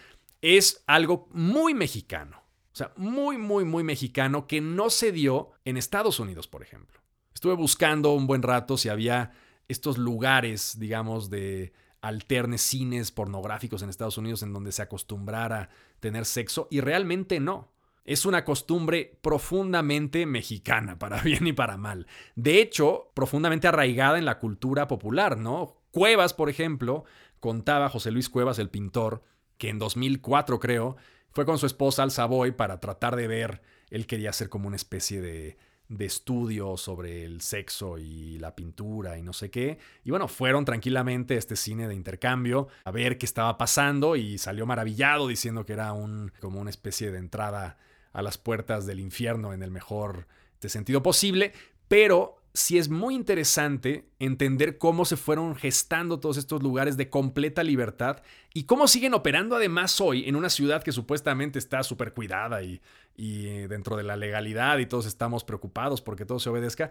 es 0.43 0.83
algo 0.89 1.29
muy 1.31 1.73
mexicano 1.73 2.50
O 2.73 2.77
sea, 2.77 2.93
muy, 2.97 3.37
muy, 3.37 3.65
muy 3.65 3.83
mexicano 3.83 4.47
que 4.47 4.61
no 4.61 4.91
se 4.91 5.13
dio 5.13 5.51
en 5.65 5.77
Estados 5.77 6.21
Unidos, 6.21 6.47
por 6.47 6.63
ejemplo. 6.63 7.01
Estuve 7.35 7.55
buscando 7.55 8.13
un 8.13 8.27
buen 8.27 8.43
rato 8.43 8.77
si 8.77 8.89
había 8.89 9.33
estos 9.69 9.99
lugares, 9.99 10.79
digamos, 10.79 11.31
de 11.31 11.73
alternes 12.01 12.63
cines 12.63 13.11
pornográficos 13.11 13.83
en 13.83 13.91
Estados 13.91 14.19
Unidos 14.19 14.43
en 14.43 14.53
donde 14.53 14.73
se 14.73 14.83
acostumbrara 14.83 15.63
a 15.63 15.69
tener 16.01 16.25
sexo 16.25 16.69
y 16.71 16.81
realmente 16.81 17.41
no. 17.41 17.73
Es 18.05 18.25
una 18.25 18.45
costumbre 18.45 19.19
profundamente 19.21 20.27
mexicana, 20.27 20.99
para 20.99 21.21
bien 21.23 21.47
y 21.47 21.53
para 21.53 21.77
mal. 21.77 22.07
De 22.35 22.61
hecho, 22.61 23.11
profundamente 23.15 23.69
arraigada 23.69 24.19
en 24.19 24.25
la 24.25 24.39
cultura 24.39 24.89
popular, 24.89 25.37
¿no? 25.39 25.77
Cuevas, 25.91 26.35
por 26.35 26.49
ejemplo, 26.49 27.05
contaba 27.41 27.89
José 27.89 28.11
Luis 28.11 28.29
Cuevas, 28.29 28.59
el 28.59 28.71
pintor, 28.71 29.23
que 29.59 29.69
en 29.69 29.79
2004 29.79 30.59
creo, 30.59 30.97
fue 31.33 31.47
con 31.47 31.59
su 31.59 31.67
esposa 31.67 32.03
al 32.03 32.11
Savoy 32.11 32.53
para 32.53 32.81
tratar 32.81 33.17
de 33.17 33.27
ver, 33.27 33.63
él 33.91 34.07
quería 34.07 34.31
hacer 34.31 34.49
como 34.49 34.67
una 34.67 34.77
especie 34.77 35.21
de 35.21 35.59
de 35.91 36.05
estudio 36.05 36.77
sobre 36.77 37.25
el 37.25 37.41
sexo 37.41 37.99
y 37.99 38.39
la 38.39 38.55
pintura 38.55 39.19
y 39.19 39.23
no 39.23 39.33
sé 39.33 39.51
qué. 39.51 39.79
Y 40.05 40.11
bueno, 40.11 40.29
fueron 40.29 40.65
tranquilamente 40.65 41.35
a 41.35 41.39
este 41.39 41.57
cine 41.57 41.89
de 41.89 41.97
intercambio 41.97 42.69
a 42.85 42.93
ver 42.93 43.19
qué 43.19 43.27
estaba 43.27 43.59
pasando 43.59 44.15
y 44.15 44.39
salió 44.39 44.67
maravillado 44.67 45.27
diciendo 45.27 45.67
que 45.67 45.73
era 45.73 45.93
un, 45.93 46.33
como 46.41 46.61
una 46.61 46.71
especie 46.71 47.11
de 47.11 47.19
entrada 47.19 47.77
a 48.13 48.23
las 48.23 48.39
puertas 48.39 48.87
del 48.87 49.01
infierno 49.01 49.53
en 49.53 49.65
el 49.65 49.73
mejor 49.73 50.29
sentido 50.61 51.03
posible. 51.03 51.53
Pero 51.89 52.40
sí 52.53 52.79
es 52.79 52.89
muy 52.89 53.15
interesante 53.15 54.09
entender 54.19 54.79
cómo 54.79 55.05
se 55.05 55.17
fueron 55.17 55.55
gestando 55.55 56.19
todos 56.19 56.37
estos 56.37 56.63
lugares 56.63 56.97
de 56.97 57.09
completa 57.09 57.63
libertad 57.63 58.23
y 58.53 58.65
cómo 58.65 58.89
siguen 58.89 59.15
operando 59.15 59.57
además 59.57 60.01
hoy 60.01 60.29
en 60.29 60.37
una 60.37 60.51
ciudad 60.51 60.83
que 60.83 60.93
supuestamente 60.93 61.59
está 61.59 61.83
súper 61.83 62.13
cuidada 62.13 62.63
y, 62.63 62.81
dentro 63.17 63.97
de 63.97 64.03
la 64.03 64.17
legalidad 64.17 64.79
y 64.79 64.87
todos 64.87 65.05
estamos 65.05 65.45
preocupados 65.45 66.01
porque 66.01 66.25
todo 66.25 66.39
se 66.39 66.49
obedezca. 66.49 66.91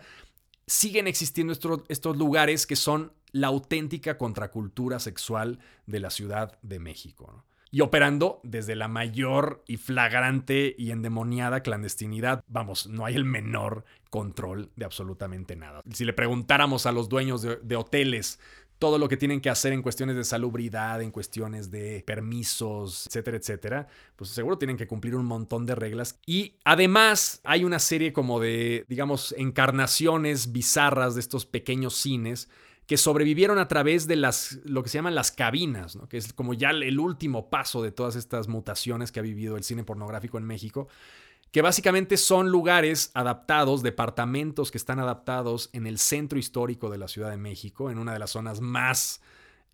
Siguen 0.67 1.07
existiendo 1.07 1.51
estos, 1.51 1.81
estos 1.87 2.17
lugares 2.17 2.67
que 2.67 2.75
son 2.75 3.11
la 3.31 3.47
auténtica 3.47 4.17
contracultura 4.19 4.99
sexual 4.99 5.59
de 5.87 5.99
la 5.99 6.11
Ciudad 6.11 6.59
de 6.61 6.79
México 6.79 7.43
y 7.71 7.81
operando 7.81 8.39
desde 8.43 8.75
la 8.75 8.87
mayor 8.87 9.63
y 9.67 9.77
flagrante 9.77 10.75
y 10.77 10.91
endemoniada 10.91 11.61
clandestinidad. 11.61 12.43
Vamos, 12.47 12.87
no 12.87 13.05
hay 13.05 13.15
el 13.15 13.25
menor 13.25 13.85
control 14.09 14.71
de 14.75 14.85
absolutamente 14.85 15.55
nada. 15.55 15.81
Si 15.93 16.05
le 16.05 16.13
preguntáramos 16.13 16.85
a 16.85 16.91
los 16.91 17.09
dueños 17.09 17.41
de, 17.41 17.75
hoteles 17.75 18.39
todo 18.79 18.97
lo 18.97 19.09
que 19.09 19.17
tienen 19.17 19.41
que 19.41 19.49
hacer 19.49 19.73
en 19.73 19.81
cuestiones 19.81 20.15
de 20.15 20.23
salubridad, 20.23 21.01
en 21.01 21.11
cuestiones 21.11 21.69
de 21.69 22.01
permisos, 22.07 23.07
etcétera, 23.07 23.37
etcétera, 23.37 23.87
pues 24.15 24.29
seguro 24.29 24.57
tienen 24.57 24.77
que 24.77 24.87
cumplir 24.87 25.15
un 25.15 25.25
montón 25.25 25.65
de 25.65 25.75
reglas. 25.75 26.17
Y 26.25 26.55
además 26.63 27.41
hay 27.43 27.65
una 27.65 27.79
serie 27.79 28.13
como 28.13 28.39
de, 28.39 28.85
digamos, 28.87 29.35
encarnaciones 29.37 30.53
bizarras 30.53 31.15
de 31.15 31.19
estos 31.19 31.45
pequeños 31.45 31.95
cines 31.95 32.49
que 32.89 32.97
sobrevivieron 32.97 33.59
a 33.59 33.67
través 33.67 34.07
de 34.07 34.15
las, 34.15 34.57
lo 34.63 34.81
que 34.81 34.89
se 34.89 34.97
llaman 34.97 35.13
las 35.13 35.31
cabinas, 35.31 35.95
que 36.09 36.17
es 36.17 36.33
como 36.33 36.55
ya 36.55 36.71
el 36.71 36.99
último 36.99 37.47
paso 37.47 37.83
de 37.83 37.91
todas 37.91 38.15
estas 38.15 38.47
mutaciones 38.47 39.11
que 39.11 39.19
ha 39.19 39.21
vivido 39.21 39.57
el 39.57 39.63
cine 39.63 39.83
pornográfico 39.83 40.39
en 40.39 40.45
México, 40.45 40.87
que 41.51 41.61
básicamente 41.61 42.17
son 42.17 42.49
lugares 42.49 43.11
adaptados, 43.13 43.83
departamentos 43.83 44.71
que 44.71 44.79
están 44.79 44.97
adaptados 44.97 45.69
en 45.71 45.85
el 45.85 45.99
centro 45.99 46.39
histórico 46.39 46.89
de 46.89 46.97
la 46.97 47.07
Ciudad 47.07 47.29
de 47.29 47.37
México, 47.37 47.91
en 47.91 47.99
una 47.99 48.13
de 48.13 48.17
las 48.17 48.31
zonas 48.31 48.59
más 48.59 49.21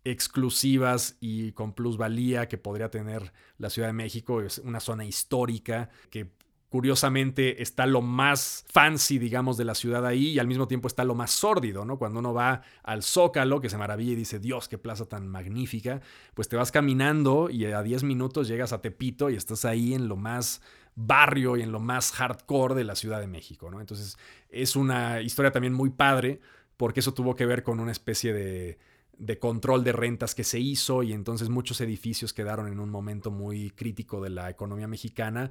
exclusivas 0.04 1.16
y 1.18 1.52
con 1.52 1.72
plusvalía 1.72 2.48
que 2.48 2.58
podría 2.58 2.90
tener 2.90 3.32
la 3.56 3.70
Ciudad 3.70 3.88
de 3.88 3.94
México, 3.94 4.42
es 4.42 4.58
una 4.58 4.80
zona 4.80 5.06
histórica 5.06 5.88
que 6.10 6.32
Curiosamente 6.76 7.62
está 7.62 7.86
lo 7.86 8.02
más 8.02 8.66
fancy, 8.68 9.18
digamos, 9.18 9.56
de 9.56 9.64
la 9.64 9.74
ciudad 9.74 10.04
ahí 10.04 10.32
y 10.32 10.38
al 10.38 10.46
mismo 10.46 10.68
tiempo 10.68 10.88
está 10.88 11.04
lo 11.04 11.14
más 11.14 11.30
sórdido, 11.30 11.86
¿no? 11.86 11.96
Cuando 11.98 12.18
uno 12.18 12.34
va 12.34 12.60
al 12.82 13.02
Zócalo, 13.02 13.62
que 13.62 13.70
se 13.70 13.78
maravilla 13.78 14.12
y 14.12 14.14
dice, 14.14 14.38
Dios, 14.40 14.68
qué 14.68 14.76
plaza 14.76 15.06
tan 15.06 15.26
magnífica, 15.26 16.02
pues 16.34 16.50
te 16.50 16.56
vas 16.56 16.70
caminando 16.72 17.48
y 17.48 17.64
a 17.64 17.82
10 17.82 18.02
minutos 18.02 18.46
llegas 18.46 18.74
a 18.74 18.82
Tepito 18.82 19.30
y 19.30 19.36
estás 19.36 19.64
ahí 19.64 19.94
en 19.94 20.06
lo 20.06 20.16
más 20.16 20.60
barrio 20.94 21.56
y 21.56 21.62
en 21.62 21.72
lo 21.72 21.80
más 21.80 22.12
hardcore 22.12 22.74
de 22.74 22.84
la 22.84 22.94
Ciudad 22.94 23.20
de 23.20 23.26
México, 23.26 23.70
¿no? 23.70 23.80
Entonces 23.80 24.18
es 24.50 24.76
una 24.76 25.22
historia 25.22 25.52
también 25.52 25.72
muy 25.72 25.88
padre 25.88 26.40
porque 26.76 27.00
eso 27.00 27.14
tuvo 27.14 27.34
que 27.36 27.46
ver 27.46 27.62
con 27.62 27.80
una 27.80 27.92
especie 27.92 28.34
de, 28.34 28.78
de 29.16 29.38
control 29.38 29.82
de 29.82 29.92
rentas 29.92 30.34
que 30.34 30.44
se 30.44 30.58
hizo 30.58 31.02
y 31.02 31.14
entonces 31.14 31.48
muchos 31.48 31.80
edificios 31.80 32.34
quedaron 32.34 32.68
en 32.68 32.80
un 32.80 32.90
momento 32.90 33.30
muy 33.30 33.70
crítico 33.70 34.20
de 34.20 34.28
la 34.28 34.50
economía 34.50 34.88
mexicana 34.88 35.50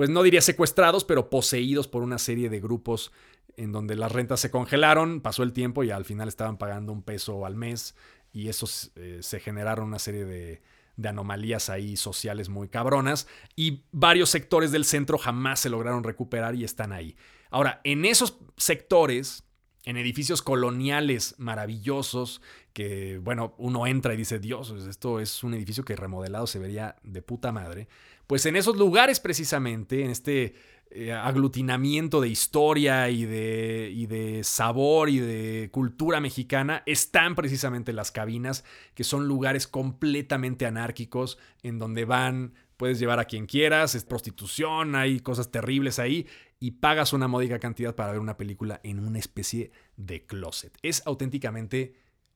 pues 0.00 0.08
no 0.08 0.22
diría 0.22 0.40
secuestrados, 0.40 1.04
pero 1.04 1.28
poseídos 1.28 1.86
por 1.86 2.02
una 2.02 2.16
serie 2.16 2.48
de 2.48 2.58
grupos 2.58 3.12
en 3.58 3.70
donde 3.70 3.96
las 3.96 4.10
rentas 4.10 4.40
se 4.40 4.50
congelaron, 4.50 5.20
pasó 5.20 5.42
el 5.42 5.52
tiempo 5.52 5.84
y 5.84 5.90
al 5.90 6.06
final 6.06 6.26
estaban 6.26 6.56
pagando 6.56 6.90
un 6.90 7.02
peso 7.02 7.44
al 7.44 7.54
mes 7.54 7.94
y 8.32 8.48
eso 8.48 8.66
eh, 8.94 9.18
se 9.20 9.40
generaron 9.40 9.88
una 9.88 9.98
serie 9.98 10.24
de, 10.24 10.62
de 10.96 11.08
anomalías 11.10 11.68
ahí 11.68 11.98
sociales 11.98 12.48
muy 12.48 12.70
cabronas 12.70 13.28
y 13.56 13.82
varios 13.92 14.30
sectores 14.30 14.72
del 14.72 14.86
centro 14.86 15.18
jamás 15.18 15.60
se 15.60 15.68
lograron 15.68 16.02
recuperar 16.02 16.54
y 16.54 16.64
están 16.64 16.94
ahí. 16.94 17.14
Ahora, 17.50 17.82
en 17.84 18.06
esos 18.06 18.38
sectores, 18.56 19.44
en 19.84 19.98
edificios 19.98 20.40
coloniales 20.40 21.34
maravillosos, 21.36 22.40
que 22.72 23.18
bueno, 23.18 23.54
uno 23.58 23.86
entra 23.86 24.14
y 24.14 24.16
dice, 24.16 24.38
Dios, 24.38 24.70
pues 24.70 24.86
esto 24.86 25.20
es 25.20 25.44
un 25.44 25.52
edificio 25.52 25.84
que 25.84 25.94
remodelado 25.94 26.46
se 26.46 26.58
vería 26.58 26.96
de 27.02 27.20
puta 27.20 27.52
madre, 27.52 27.88
pues 28.30 28.46
en 28.46 28.54
esos 28.54 28.76
lugares 28.76 29.18
precisamente, 29.18 30.04
en 30.04 30.10
este 30.12 30.54
eh, 30.92 31.12
aglutinamiento 31.12 32.20
de 32.20 32.28
historia 32.28 33.10
y 33.10 33.24
de, 33.24 33.90
y 33.92 34.06
de 34.06 34.44
sabor 34.44 35.08
y 35.08 35.18
de 35.18 35.68
cultura 35.72 36.20
mexicana, 36.20 36.84
están 36.86 37.34
precisamente 37.34 37.92
las 37.92 38.12
cabinas, 38.12 38.62
que 38.94 39.02
son 39.02 39.26
lugares 39.26 39.66
completamente 39.66 40.64
anárquicos, 40.64 41.38
en 41.64 41.80
donde 41.80 42.04
van, 42.04 42.54
puedes 42.76 43.00
llevar 43.00 43.18
a 43.18 43.24
quien 43.24 43.46
quieras, 43.46 43.96
es 43.96 44.04
prostitución, 44.04 44.94
hay 44.94 45.18
cosas 45.18 45.50
terribles 45.50 45.98
ahí, 45.98 46.28
y 46.60 46.70
pagas 46.70 47.12
una 47.12 47.26
módica 47.26 47.58
cantidad 47.58 47.96
para 47.96 48.12
ver 48.12 48.20
una 48.20 48.36
película 48.36 48.78
en 48.84 49.00
una 49.00 49.18
especie 49.18 49.72
de 49.96 50.24
closet. 50.24 50.78
Es 50.82 51.02
auténticamente 51.04 51.94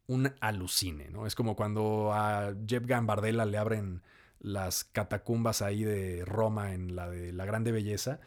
un 0.09 0.33
alucine, 0.41 1.09
¿no? 1.11 1.29
Es 1.29 1.37
como 1.37 1.55
cuando 1.55 2.13
a 2.13 2.53
Jeff 2.67 2.85
Gambardella 2.85 3.45
le 3.45 3.59
abren 3.59 4.03
las 4.45 4.85
catacumbas 4.85 5.63
ahí 5.63 5.85
de 5.85 6.23
Roma 6.27 6.75
en 6.75 6.95
la 6.95 7.09
de 7.09 7.33
la 7.33 7.47
Grande 7.47 7.73
Belleza, 7.73 8.21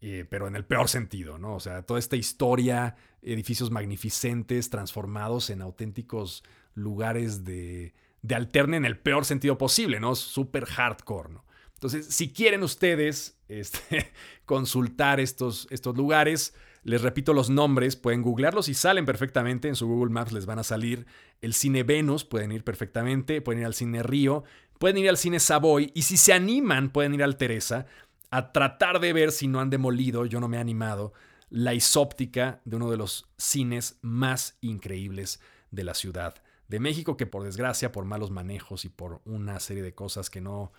eh, 0.00 0.24
pero 0.30 0.46
en 0.46 0.54
el 0.54 0.64
peor 0.64 0.88
sentido, 0.88 1.38
¿no? 1.38 1.56
O 1.56 1.60
sea, 1.60 1.82
toda 1.82 1.98
esta 1.98 2.14
historia, 2.14 2.94
edificios 3.20 3.72
magnificentes 3.72 4.70
transformados 4.70 5.50
en 5.50 5.62
auténticos 5.62 6.44
lugares 6.74 7.44
de, 7.44 7.94
de 8.22 8.34
alterne 8.36 8.76
en 8.76 8.84
el 8.84 8.96
peor 8.96 9.24
sentido 9.24 9.58
posible, 9.58 9.98
¿no? 9.98 10.14
Súper 10.14 10.66
hardcore, 10.66 11.32
¿no? 11.32 11.44
Entonces, 11.74 12.06
si 12.06 12.32
quieren 12.32 12.62
ustedes 12.62 13.36
este, 13.48 14.12
consultar 14.44 15.18
estos, 15.18 15.66
estos 15.70 15.96
lugares, 15.96 16.54
les 16.84 17.02
repito 17.02 17.32
los 17.32 17.50
nombres, 17.50 17.96
pueden 17.96 18.22
googlearlos 18.22 18.68
y 18.68 18.74
salen 18.74 19.06
perfectamente. 19.06 19.66
En 19.66 19.74
su 19.74 19.88
Google 19.88 20.12
Maps 20.12 20.30
les 20.30 20.46
van 20.46 20.60
a 20.60 20.62
salir 20.62 21.06
el 21.40 21.52
cine 21.52 21.82
Venus, 21.82 22.24
pueden 22.24 22.52
ir 22.52 22.62
perfectamente, 22.62 23.40
pueden 23.40 23.62
ir 23.62 23.66
al 23.66 23.74
cine 23.74 24.04
Río, 24.04 24.44
pueden 24.78 24.98
ir 24.98 25.08
al 25.08 25.16
cine 25.16 25.40
Savoy 25.40 25.92
y 25.94 26.02
si 26.02 26.16
se 26.16 26.32
animan 26.32 26.90
pueden 26.90 27.14
ir 27.14 27.22
al 27.22 27.36
Teresa 27.36 27.86
a 28.30 28.52
tratar 28.52 29.00
de 29.00 29.12
ver 29.12 29.32
si 29.32 29.48
no 29.48 29.60
han 29.60 29.70
demolido, 29.70 30.26
yo 30.26 30.40
no 30.40 30.48
me 30.48 30.56
he 30.56 30.60
animado, 30.60 31.12
la 31.48 31.74
isóptica 31.74 32.60
de 32.64 32.76
uno 32.76 32.90
de 32.90 32.96
los 32.96 33.28
cines 33.36 33.98
más 34.02 34.58
increíbles 34.60 35.40
de 35.70 35.84
la 35.84 35.94
Ciudad 35.94 36.42
de 36.68 36.80
México, 36.80 37.16
que 37.16 37.26
por 37.26 37.44
desgracia, 37.44 37.92
por 37.92 38.04
malos 38.04 38.30
manejos 38.30 38.84
y 38.84 38.88
por 38.88 39.20
una 39.24 39.60
serie 39.60 39.82
de 39.82 39.94
cosas 39.94 40.30
que 40.30 40.40
no, 40.40 40.72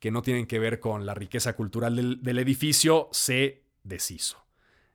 que 0.00 0.10
no 0.10 0.22
tienen 0.22 0.46
que 0.46 0.58
ver 0.58 0.80
con 0.80 1.06
la 1.06 1.14
riqueza 1.14 1.54
cultural 1.54 1.94
del, 1.94 2.22
del 2.22 2.38
edificio, 2.38 3.08
se 3.12 3.62
deshizo. 3.84 4.44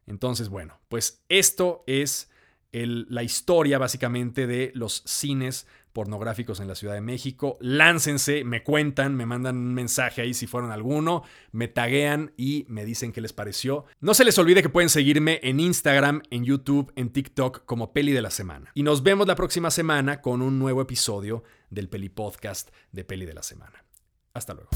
Entonces, 0.06 0.50
bueno, 0.50 0.80
pues 0.90 1.24
esto 1.30 1.84
es 1.88 2.30
la 2.74 3.24
historia 3.24 3.78
básicamente 3.78 4.48
de 4.48 4.72
los 4.74 5.04
cines 5.06 5.68
pornográficos 5.94 6.60
en 6.60 6.68
la 6.68 6.76
Ciudad 6.76 6.96
de 6.96 7.02
México. 7.02 7.58
Láncense, 7.62 8.44
me 8.44 8.64
cuentan, 8.64 9.16
me 9.16 9.26
mandan 9.26 9.58
un 9.58 9.74
mensaje 9.74 10.22
ahí 10.22 10.34
si 10.34 10.48
fueron 10.48 10.72
alguno, 10.72 11.24
me 11.52 11.68
taguean 11.68 12.34
y 12.36 12.66
me 12.68 12.84
dicen 12.84 13.14
qué 13.14 13.22
les 13.22 13.32
pareció. 13.32 13.86
No 14.02 14.14
se 14.14 14.26
les 14.26 14.38
olvide 14.38 14.62
que 14.62 14.70
pueden 14.70 14.90
seguirme 14.90 15.40
en 15.44 15.60
Instagram, 15.60 16.24
en 16.32 16.44
YouTube, 16.44 16.92
en 16.96 17.12
TikTok 17.12 17.66
como 17.66 17.94
Peli 17.94 18.12
de 18.12 18.22
la 18.22 18.32
Semana. 18.32 18.72
Y 18.74 18.84
nos 18.84 19.04
vemos 19.04 19.28
la 19.28 19.36
próxima 19.36 19.72
semana 19.72 20.22
con 20.22 20.42
un 20.42 20.60
nuevo 20.60 20.82
episodio 20.82 21.44
del 21.70 21.88
Peli 21.90 22.10
Podcast 22.10 22.70
de 22.92 23.06
Peli 23.06 23.26
de 23.26 23.34
la 23.34 23.44
Semana. 23.44 23.86
Hasta 24.34 24.54
luego. 24.54 24.70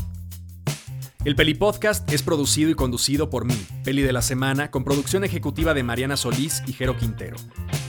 El 1.25 1.36
Peli 1.36 1.56
Podcast 1.56 2.10
es 2.12 2.23
producido 2.23 2.69
y 2.69 2.75
conducido 2.75 3.30
por 3.30 3.43
mí, 3.43 3.58
Peli 3.84 4.01
de 4.01 4.13
la 4.13 4.21
Semana, 4.21 4.71
con 4.71 4.84
producción 4.84 5.23
ejecutiva 5.23 5.73
de 5.73 5.84
Mariana 5.84 6.15
Solís 6.15 6.63
y 6.67 6.73
Jero 6.73 6.95
Quintero. 6.95 7.36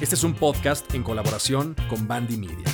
Este 0.01 0.17
es 0.17 0.25
un 0.25 0.35
podcast 0.35 0.93
en 0.95 1.05
colaboración 1.05 1.77
con 1.89 2.09
Bandy 2.09 2.37
Media. 2.37 2.65